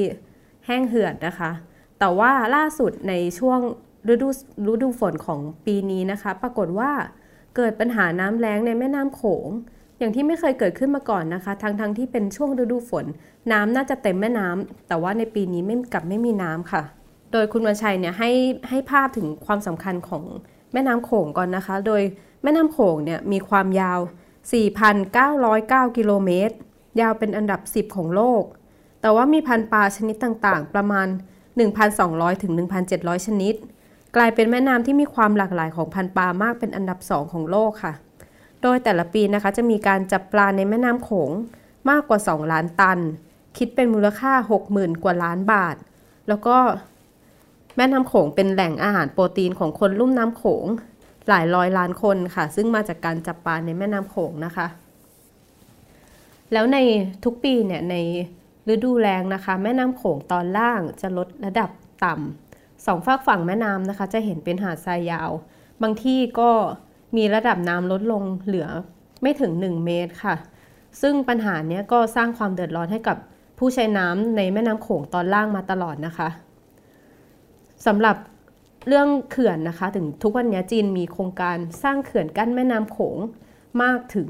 [0.65, 1.51] แห้งเหือดนะคะ
[1.99, 3.59] แต่ว่าล่าสุดในช่วง
[4.13, 4.29] ฤดู
[4.71, 6.91] ฤดูฝนของปีนี้นะคะ ปรากฏว่า
[7.55, 9.47] เกิดปัญหาน้ำแล้งในแม่น้ำโขง
[9.99, 13.05] อย่างที่ไม่เคยเกิดขึ้นมาก่อนนะคะ ทั้งทั้งที่เป็นช่วงฤดูฝน
[13.51, 16.83] น้ำน่าจะเต็มแม่น้ำแต่ว่าในปีนี้ไม่กลับไม่มีน้ำค่ะ
[17.31, 18.31] โดยคุณวันชัยเนี่ยให้
[18.69, 20.23] ให้ภาพถึงความสำคัญของ
[20.73, 22.01] แม่น้ำโขงก่อนนะคะ โดย
[22.43, 23.99] แม่น้ำโขงเนี่ยมีความยาว
[24.77, 26.55] 4,909 กิโลเมตร
[27.01, 28.43] ยาวเป็นอันดับ 10 ของโลก
[29.01, 31.07] แต่ว่ามีพันธุ์ปลาชนิดต่างๆ ประมาณ
[31.75, 32.51] 1,200 ถึง
[32.89, 33.55] 1,700 ชนิด
[34.15, 37.93] กลายเป็นแม่น้ำที่มีความหลากหลายของพันธุ์ปลามากเป็นอันดับ 2 ของโลกค่ะ
[38.61, 41.31] โดยแต่ละปีนะคะจะมีการจับปลาในแม่น้ำโขง
[41.89, 42.99] มากกว่า 2 ล้านตัน
[43.57, 44.33] คิดเป็นมูลค่า
[44.67, 45.75] 60,000 กว่าล้านบาท
[46.27, 46.57] แล้วก็
[47.77, 50.65] แม่น้ำโขงเป็นแหล่งอาหารโปรตีนของคนลุ่มน้ำโขง
[51.27, 54.67] หลายร้อยล้านคนค่ะ ซึ่งมาจากการจับปลาในแม่น้ำโขงนะคะ
[56.53, 56.77] แล้วใน
[57.23, 57.95] ทุกปีเนี่ยใน
[58.73, 61.69] ฤดูแล้งนะคะ แม่น้ำโขงตอนล่างจะลดระดับ
[62.05, 65.29] ต่ำสองฝากฝั่งแม่น้ำนะคะ จะเห็นเป็นหาดทรายยาว
[65.81, 66.49] บางที่ก็
[67.17, 68.67] มีระดับน้ำลดลงเหลือ
[69.21, 70.35] ไม่ถึง 1 เมตรค่ะ
[71.01, 73.17] ซึ่งปัญหาเนี้ยก็สร้างความเดือดร้อนให้กับ
[73.57, 76.29] ผู้ใช้น้ำในแม่น้ำโขงตอนล่างมาตลอดนะคะ
[77.85, 78.15] สำหรับ
[78.87, 83.17] เรื่องเขื่อนนะคะ ถึงทุกวันนี้จีนมีโครงการสร้างเขื่อนกั้นแม่น้ำโขง
[83.81, 84.29] มากถึง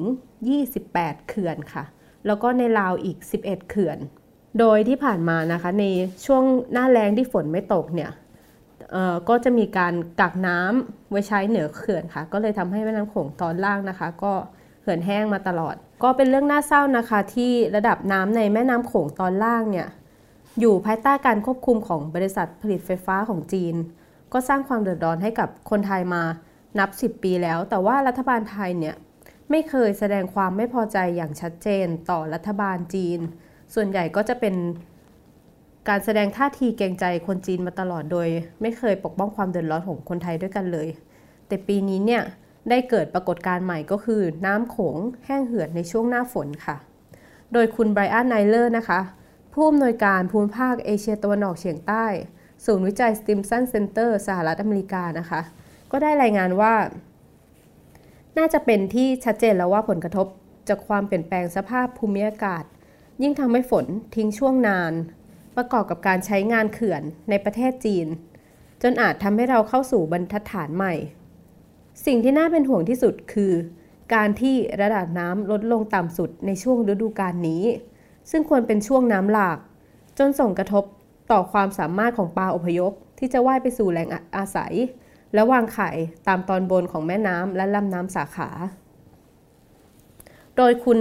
[0.65, 1.83] 28 เขื่อนค่ะ
[2.25, 3.97] แล้วก็ในลาวอีก 11 เขื่อน
[4.59, 5.85] โดยที่ผ่านมานะคะใน
[6.25, 8.11] ช่วงหน้าแล้งที่ฝนไม่ตกเนี่ย
[9.29, 14.33] ก็จะมีการกักน้ำไว้ใช้เหนือเขื่อนค่ะ ก็เลยทำให้แม่น้ำโขงตอนล่างนะคะ ก็
[14.81, 19.87] เขื่อนแห้งมาตลอด ก็เป็นเรื่องน่าเศร้านะคะที่ระดับน้ำในแม่น้ำโขงตอนล่างเนี่ย
[20.59, 23.75] อยู่ภายใต้การควบคุมของบริษัทผลิตไฟฟ้าของจีน
[24.33, 26.23] ก็สร้างความเดือดร้อนให้กับคนไทยมา
[26.79, 28.95] นับ 10 ปีแล้ว แต่ว่ารัฐบาลไทยเนี่ย
[29.49, 33.19] ไม่เคยแสดงความไม่พอใจอย่างชัดเจนต่อรัฐบาลจีน
[33.73, 34.55] ส่วนใหญ่ก็จะเป็น
[35.89, 38.27] การแสดงท่าทีเกรงใจคนจีนมาตลอดโดย
[38.61, 40.87] ไม่เคยปกป้องความเดือดร้อนของคนไทยด้วยกันเลย
[41.47, 42.23] แต่ปีนี้เนี่ย
[42.69, 46.75] ได้เกิดปรากฏการณ์ใหม่ก็คือน้ำโขงแห้งเหือดในช่วงหน้าฝนค่ะ
[47.53, 48.99] โดยคุณ Brian Eyler นะคะ
[49.53, 52.05] ผู้อำนวยการภูมิภาคเอเชียตะวันออกเฉียงใต้
[52.65, 55.41] ศูนย์วิจัย Stimson Center สหรัฐอเมริกานะคะ
[55.91, 56.73] ก็ได้รายงานว่า
[58.37, 60.27] น่าจะเป็นที่ชัดเจนแล้วว่าผลกระทบ
[60.69, 62.63] จากความเปลี่ยนแปลงสภาพภูมิอากาศ
[63.21, 63.85] ยิ่งทำให้ฝน
[64.15, 64.93] ทิ้งช่วงนาน
[65.55, 68.07] ประกอบกับการใช้งานเขื่อนในประเทศจีน
[68.81, 70.93] จนอาจทำให้เราเข้าสู่บรรทัดฐานใหม่
[72.05, 73.53] สิ่งที่น่าเป็นห่วงที่สุดคือ
[74.13, 77.63] การที่ระดับน้ำลดลงต่ำสุดในช่วงฤดูกาลนี้
[78.31, 79.57] ซึ่งควรเป็นช่วงน้ำหลาก
[80.17, 80.83] จนส่งกระทบ
[81.31, 84.07] ต่อความสามารถของปลาอพยพ ที่จะว่ายไปสู่แหล่ง
[84.37, 84.73] อาศัย
[85.33, 85.89] และวางไข่
[86.27, 88.49] ตามตอนบนของแม่น้ำและลำน้ำสาขา
[90.57, 90.99] โดยคุณ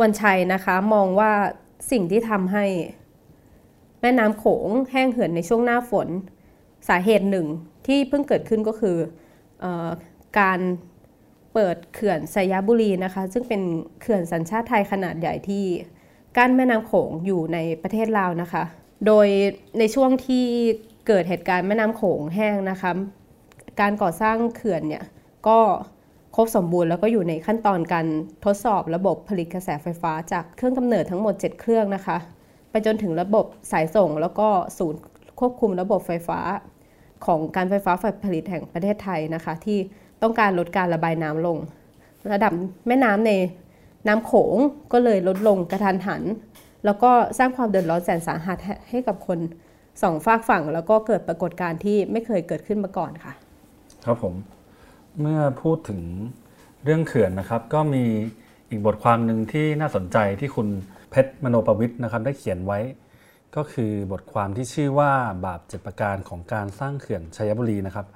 [0.00, 1.32] วันชัยนะคะมองว่า
[1.90, 2.64] สิ่งที่ทำให้
[4.00, 6.08] แม่น้ำโขงแห้งเหือดในช่วงหน้าฝน
[6.88, 7.46] สาเหตุหนึ่ง
[7.86, 8.96] ที่เพิ่งเกิดขึ้นก็คือ
[9.62, 9.88] ออ
[10.40, 10.60] การ
[11.54, 13.62] เปิดเขื่อนสยบุรีนะคะ ซึ่งเป็น
[14.00, 15.64] เขื่อนสัญชาติไทยขนาดใหญ่ที่
[16.36, 18.64] กั้นแม่น้ำโขงอยู่ในประเทศลาวนะคะ
[19.06, 19.26] โดย
[19.78, 20.44] ในช่วงที่
[21.06, 22.90] เกิดเหตุการณ์แม่น้ำโขงแห้งนะคะ
[23.80, 25.04] การก่อสร้างเขื่อนเนี่ย
[25.48, 25.58] ก็
[26.36, 28.06] ครบสมบูรณ์แล้วก็อยู่ในขั้นตอนการ
[28.44, 32.16] ทดสอบระบบผลิตกระแสไฟฟ้าจากเครื่องกำเนิดทั้งหมด 7 เครื่องนะคะ
[32.70, 35.00] ไปจนถึงระบบสายส่งแล้วก็ศูนย์
[35.40, 36.40] ควบคุมระบบไฟฟ้า
[37.26, 39.78] ของการไฟฟ้าฝ่ายผลิตแห่งประเทศไทยนะคะ ที่
[40.22, 41.56] ต้องการลดการระบายน้ำลง
[42.32, 42.52] ระดับ
[42.86, 43.32] แม่น้ำใน
[44.08, 44.56] น้ำโขง
[44.92, 46.22] ก็เลยลดลงกระทันหัน
[46.84, 48.58] แล้วก็สร้างความเดือดร้อนแสนสาหัส
[48.90, 49.38] ให้กับคน
[50.02, 53.32] สองฝากฝั่ง แล้วก็เกิดปรากฏการณ์ที่ไม่เคยเกิดขึ้นมาก่อนค่ะ
[54.04, 54.34] ครับผม
[55.20, 56.00] เมื่อพูดถึง
[56.84, 58.04] เรื่องเขื่อนนะครับ ก็มี
[58.70, 60.68] อีกบทความหนึ่งที่น่าสนใจที่คุณ
[61.10, 62.78] เพชรมโนประวิทย์นะครับ ได้เขียนไว้
[63.56, 65.12] ก็คือบทความที่ชื่อว่า
[65.46, 68.06] บาปเจ็ดประการของการสร้างเขื่อนชัยบุรีนะครับ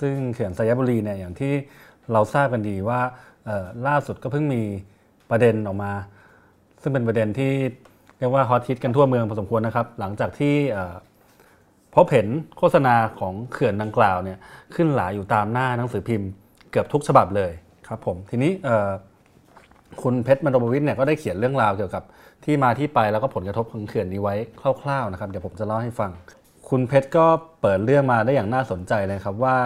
[0.00, 1.52] ซึ่งเขื่อนชัยบุรีเนี่ยอย่างที่
[2.12, 3.00] เราทราบกันดีว่า
[3.86, 4.62] ล่าสุดก็เพิ่งมี
[5.30, 5.92] ประเด็นออกมา
[6.82, 7.52] ซึ่งเป็นประเด็นที่
[8.22, 10.54] รียกว่าฮอตฮิตกันทั่วเมืองพอสมควรนะครับ หลังจากที่
[11.94, 12.26] พบเห็น
[12.58, 14.38] โฆษณาของเขื่อนดังกล่าวเนี่ย
[14.74, 16.28] ขึ้นหลายอยู่ตามหน้าหนังสือพิมพ์
[16.70, 17.52] เกือบทุกฉบับเลย
[17.88, 18.52] ครับผมทีนี้
[20.02, 22.02] คุณเพชรมโนบวิทย์เนี่ยก็ได้เขียนเรื่องราวเกี่ยวกับ
[22.44, 24.34] ที่มาที่ไปแล้วก็ผลกระทบของเขื่อนนี้ไว้
[24.82, 26.10] คร่าวๆนะครับเดี๋ยวผมจะเล่าให้ฟัง
[26.68, 27.26] คุณเพชรก็
[27.60, 29.56] เปิดเรื่องมาได้อย่างน่าสนใจเลยครับว่า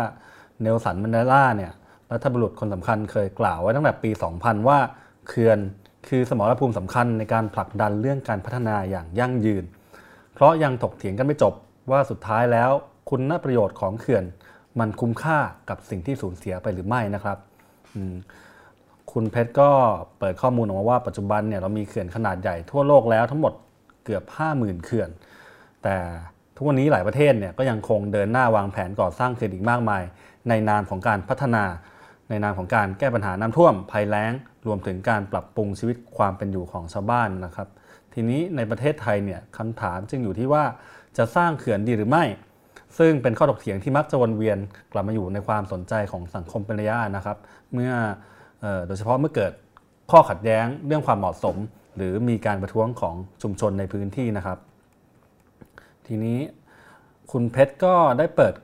[0.60, 1.72] เนลสันมันเดล่าเนี่ย
[2.12, 4.78] รัฐบุรุษคนสำคัญเคยกล่าวไว้ตั้งแต่ปี 2000 ว่า
[5.28, 5.58] เขื่อน
[6.08, 9.64] คือสมรภูมิสำคัญในการผลักดันเรื่องการพัฒนาอย่างยั่งยืน
[10.34, 11.54] เพราะยังถกเถียงกันไม่จบ
[11.90, 12.70] ว่าสุดท้ายแล้ว
[13.10, 14.24] คุณประโยชน์ของเขื่อน
[14.80, 15.38] มันคุ้มค่า
[15.68, 17.38] กับสิ่งที่สูญเสียไปหรือไม่นะครับ
[19.12, 19.70] คุณเพชรก็
[20.18, 23.52] เปิดข้อมูลออกมาว่าปัจจุบันเนี่ยเรามีเขื่อนขนาดใหญ่ทั่วโลกแล้วทั้งหมด
[24.04, 25.10] เกือบ 50,000 เขื่อน
[25.82, 25.96] แต่
[26.56, 30.02] ทุกวันนี้หลายประเทศเนี่ยก็ยังคงเดินหน้าวางแผนก่อสร้างเขื่อนอีกมากมาย
[30.48, 31.64] ในนามของการพัฒนา
[32.28, 34.32] ในนามของการแก้ปัญหาน้ำท่วมภัยแล้ง
[34.66, 37.68] รวมถึงการปรับปรุงชีวิตความเป็นอยู่ของชาวบ้านนะครับ
[38.14, 40.64] ทีนี้ในประเทศไทยเนี่ยคำถามจึงอยู่ที่ว่า
[41.16, 42.24] จะสร้างเขื่อนดีหรือไม่
[42.98, 44.58] ซึ่งเป็นข้อถกเถียงที่มักจะวนเวียน
[44.92, 47.36] กลับมาอยู่ในความสนใจของสังคมเป็นระยะนะครับ
[47.72, 47.92] เมื่อ
[48.86, 49.52] โดยเฉพาะเมื่อเกิด
[50.10, 51.56] ข้อขัดแย้งเรื่องความเหมาะสม
[51.96, 54.58] หรือมีการประท้วงของชุมชนในพื้นที่นะครับ
[56.06, 56.38] ทีนี้
[57.30, 58.54] คุณเพชรก็ได้เปิด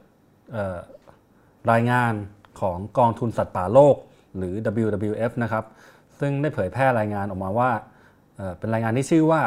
[1.70, 2.12] รายงาน
[2.61, 3.96] ของกองทุนสัตว์ป่าโลก
[4.36, 5.64] หรือ WWF นะครับ
[6.20, 7.70] ซึ่งได้เผยแพร่รายงานออกมาว่า
[8.59, 9.42] เป็นรายงานที่ชื่อว่า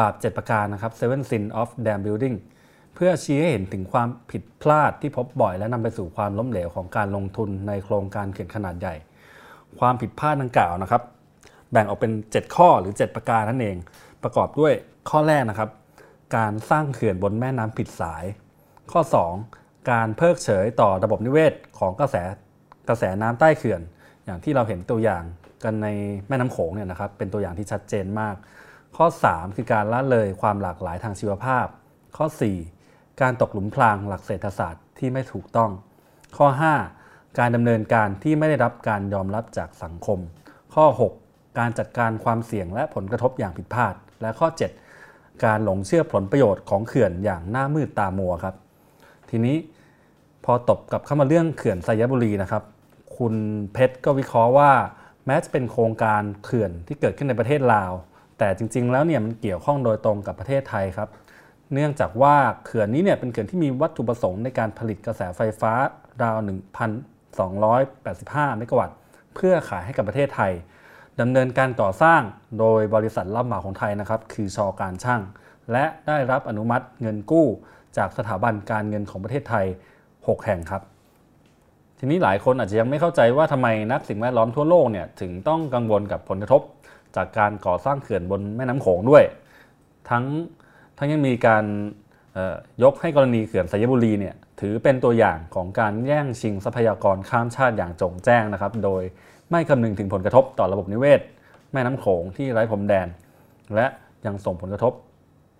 [0.00, 2.36] บาป 7 ประการนะครับ Seven Sin of Dam Building
[2.94, 8.94] เพื่อชี้ให้เห็นถึงความผิดพลาดที่พบบ่อย และนำไปสู่ความล้มเหลวของการลงทุนในโครงการเขื่อนขนาดใหญ่
[9.78, 11.02] ความผิดพลาดดังกล่าวนะครับ
[11.72, 13.76] แบ่งออกเป็น 7 ข้อหรือ 7 ประการนั่นเอง
[14.22, 14.72] ประกอบด้วย
[15.10, 15.70] ข้อแรกนะครับ
[16.36, 18.24] การสร้างเขื่อนบนแม่น้ำผิดสาย
[18.92, 19.00] ข้อ
[19.34, 19.57] 2
[19.90, 22.16] การเพิกเฉยต่อระบบนิเวศของกระแส
[22.88, 23.80] กระแสน้ำใต้เขื่อน
[24.24, 25.24] อย่างที่เราเห็นตัวอย่าง
[25.64, 25.88] กันใน
[26.28, 28.34] แม่น้ำโขงเนี่ยนะครับเป็นตัวอย่างที่ชัดเจนมาก
[28.96, 31.66] ข้อ 3 คือการละเลยความหลากหลายทางชีวภาพ
[32.16, 32.26] ข้อ
[32.72, 35.70] 4 การตกหลุมพรางหลักเศรษฐศาสตร์ที่ไม่ถูกต้อง
[36.36, 36.46] ข้อ
[36.94, 40.18] 5 การดำเนินการที่ไม่ได้รับการยอมรับจากสังคม
[40.74, 40.86] ข้อ
[41.22, 44.48] 6 การจัดการความเสี่ยงและผลกระทบอย่างผิดพลาด และข้อ
[44.94, 48.54] 7 การหลงเชื่อผลประโยชน์ของเขื่อนอย่างหน้ามืดตามัวครับ
[49.30, 49.56] ทีนี้
[50.52, 52.62] อตบกับเข้ามาเรื่องเขื่อนไซยบุรีนะครับ
[53.16, 53.34] คุณ
[53.72, 54.70] เพชรก็วิเคราะห์ว่า
[55.26, 57.92] แม้จะเป็นโครงการเขื่อนที่เกิดขึ้นในประเทศลาว
[58.38, 61.08] แต่จริง ๆ แล้วเนี่ยมันเกี่ยวข้องโดยตรงกับประเทศไทยครับ
[61.74, 62.34] เนื่องจากว่า
[62.64, 65.72] เขื่อนนี้เนี่ยเป็นเขื่อนที่มีวัตถุประสงค์ในการผลิตกระแสไฟฟ้า
[66.22, 66.36] ราว
[67.48, 68.96] 1,285 เมกะวัตต์
[69.34, 70.52] เพื่อขายให้กับประเทศไทย
[71.20, 72.20] ดำเนินการก่อสร้าง
[72.58, 75.20] โดยบริษัทรับเหมาของไทยนะครับ คือชอการช่าง
[75.72, 77.46] และได้รับอนุมัติเงินกู้
[77.96, 79.66] จากสถาบันการเงินของประเทศไทย
[80.26, 80.82] 6 แห่งครับ
[81.98, 86.62] ทีนี้หลายคนอาจจะยังไม่เข้าใจว่าทำไมนักสิ่งแวดล้อมทั่วโลกเนี่ยถึงต้องกังวลกับผลกระทบ
[87.16, 89.24] จากการก่อสร้างเขื่อนบนแม่น้ำโขงด้วย
[90.10, 90.24] ทั้ง
[90.98, 91.64] ทั้งยังมีการ
[92.82, 99.02] ยกให้กรณีเขื่อนสยบุรีเนี่ยถือเป็นตัวอย่างของการแย่งชิงทรัพยากรข้ามชาติอย่างจงแจ้งนะครับ โดย
[99.50, 101.20] ไม่คำนึงถึงผลกระทบต่อระบบนิเวศ
[101.72, 103.06] แม่น้ำโขงที่ไร้พรมแดน
[103.74, 103.86] และ
[104.26, 104.92] ยังส่งผลกระทบ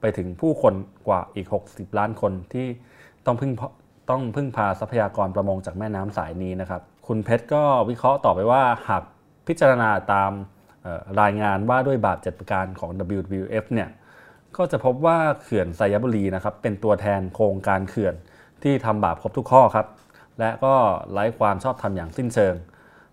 [0.01, 0.75] ไปถึงผู้คน
[1.09, 2.67] กว่าอีก 60 ล้านคนที่
[3.27, 3.53] ต้องพึ่ง
[4.11, 9.03] ต้องพึ่งพาทรัพยากรประมงจากแม่น้ำสายนี้นะครับ คุณเพชรก็วิเคราะห์ต่อไปว่าหาก
[9.47, 10.31] พิจารณาตาม
[11.21, 13.89] รายงานว่าด้วยบาป7ประการของ WWF เนี่ย
[14.57, 18.15] ก็จะพบว่าเขื่อนไซยบุรีนะครับเป็นตัวแทนโครงการเขื่อน
[18.63, 19.87] ที่ทำบาปครบทุกข้อครับ
[20.39, 20.75] และก็
[21.13, 22.55] ไร้ความชอบธรรมอย่างสิ้นเชิง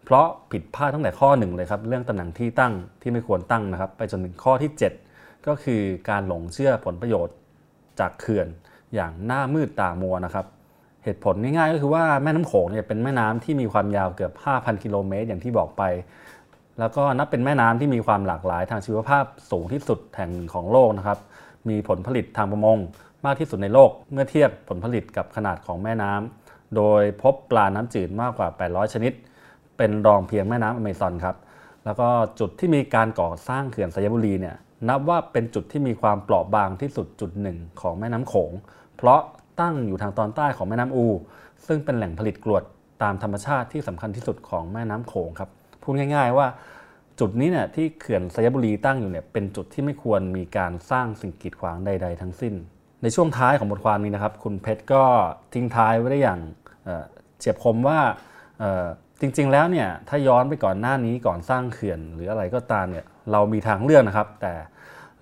[0.05, 4.71] เพราะผิดพลาดตั้งแต่ข้อหนึ่งเลยครับ เรื่องตำแหน่งที่ตั้งที่ไม่ควรตั้งนะครับ ไปจนถึงข้อที่
[5.09, 7.35] 7 ก็คือการหลงเชื่อผลประโยชน์
[7.99, 8.47] จากเขื่อน
[8.93, 10.45] อย่างหน้ามืดตามัวนะครับ
[11.05, 15.83] เหตุผลง่ายๆก็คือว่าแม่น้ำโขงเนี่ยเป็นแม่น้ำที่มีความยาวเกือบ 5,000 กิโลเมตรอย่างที่บอกไป
[16.79, 21.19] แล้วก็นับเป็นแม่น้ำที่มีความหลากหลายทางชีวภาพสูงที่สุดแห่งหนึ่งของโลกนะครับ
[21.69, 22.77] มีผลผลิตทางประมง
[23.25, 29.13] มากที่สุดในโลก เมื่อเทียบผลผลิตกับขนาดของแม่น้ำโดยพบปลาน้ำจืดมากกว่า 800 ชนิด
[29.77, 31.35] เป็นรองเพียงแม่น้ำอเมซอนครับ
[31.85, 32.07] แล้วก็
[32.39, 34.55] จุดที่มีการก่อสร้างเขื่อนสยบุรีเนี่ย
[34.89, 38.51] นับว่าเป็นจุดที่มีความเปราะบางที่สุดจุดหนึ่งของแม่น้ำโขง
[38.97, 39.21] เพราะ
[39.59, 41.05] ตั้งอยู่ทางตอนใต้ของแม่น้ำอู
[41.67, 42.63] ซึ่งเป็นแหล่งผลิตกรวด
[43.03, 45.49] ตามธรรมชาติที่สำคัญที่สุดของแม่น้ำโขงครับ
[45.81, 46.47] พูดง่าย ๆ ว่า
[47.19, 52.53] จุดนี้เนี่ยที่เขื่อนสยบุรีตั้งอยู่เนี่ยเป็นจุดที่ไม่ควรมีการสร้างสิ่งกีดขวางใด ๆ ทั้งสิ้น
[53.01, 55.03] ในช่วงท้ายของบทความนี้นะครับ คุณเพชรก็
[55.53, 56.39] ทิ้งท้ายไว้ได้อย่าง
[57.39, 57.99] เฉียบคมว่า
[59.21, 64.53] จริง ๆ แล้วเนี่ยถ้าย้อนไปก่อนหน้านี้ก่อนสร้างเขื่อนหรืออะไรก็ตามเนี่ยเรามีทางเลือกนะครับ แต่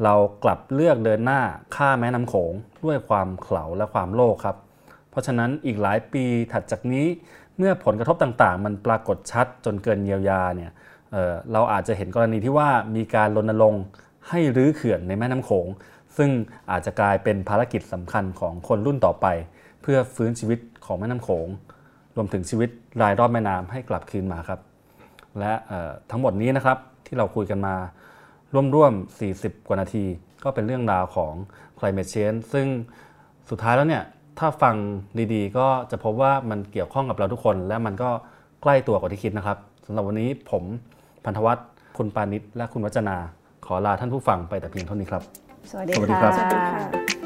[0.04, 0.14] เรา
[0.44, 1.41] กลับเลือกเดินหน้า
[1.76, 2.54] ข้าแม่น้ำโขง
[2.86, 4.56] ด้วยความเข่าและความโลภครับ
[5.10, 7.06] เพราะฉะนั้นอีกหลายปีถัดจากนี้
[7.58, 10.72] เมื่อผลกระทบต่างๆ มันปรากฏชัดจนเกินเยียวยาเนี่ย
[11.12, 13.84] เเราอาจจะเห็นกรณีที่ว่ามีการรณรงค์
[14.30, 15.68] ให้รื้อเขื่อนในแม่น้ำโขง
[16.18, 16.30] ซึ่ง
[16.72, 19.28] อาจจะกลายเป็นภารกิจสำคัญของคนรุ่นต่อไป
[19.82, 21.48] เพื่อฟื้นชีวิตของแม่น้ำโขง
[22.16, 22.70] รวมถึงชีวิต
[23.02, 24.60] รายรอบแม่น้ำให้กลับคืนมาครับ
[25.39, 25.54] และ
[26.12, 27.76] ทั้งหมดนี้นะครับที่เราคุยกันมา
[28.76, 30.06] ร่วมๆ 40 กว่านาที
[30.43, 31.34] ก็เป็นเรื่องราวของ
[31.80, 32.68] climate change ซึ่ง
[33.49, 34.04] สุดท้ายแล้วเนี่ย
[34.39, 34.76] ถ้าฟัง
[35.34, 38.10] ดีๆ ก็จะพบว่ามันเกี่ยวข้องกับเราทุกคน และมันก็
[38.62, 40.64] ใกล้ตัวกว่าที่คิดนะครับสำหรับวันนี้ผม
[41.26, 43.18] พันธวัฒน์คุณปานิชและคุณวัจนา
[43.66, 45.24] ขอลาท่านผู้ฟังไปแต่เพียงเท่านี้ครับ
[45.72, 47.23] สวัสดีค่ะ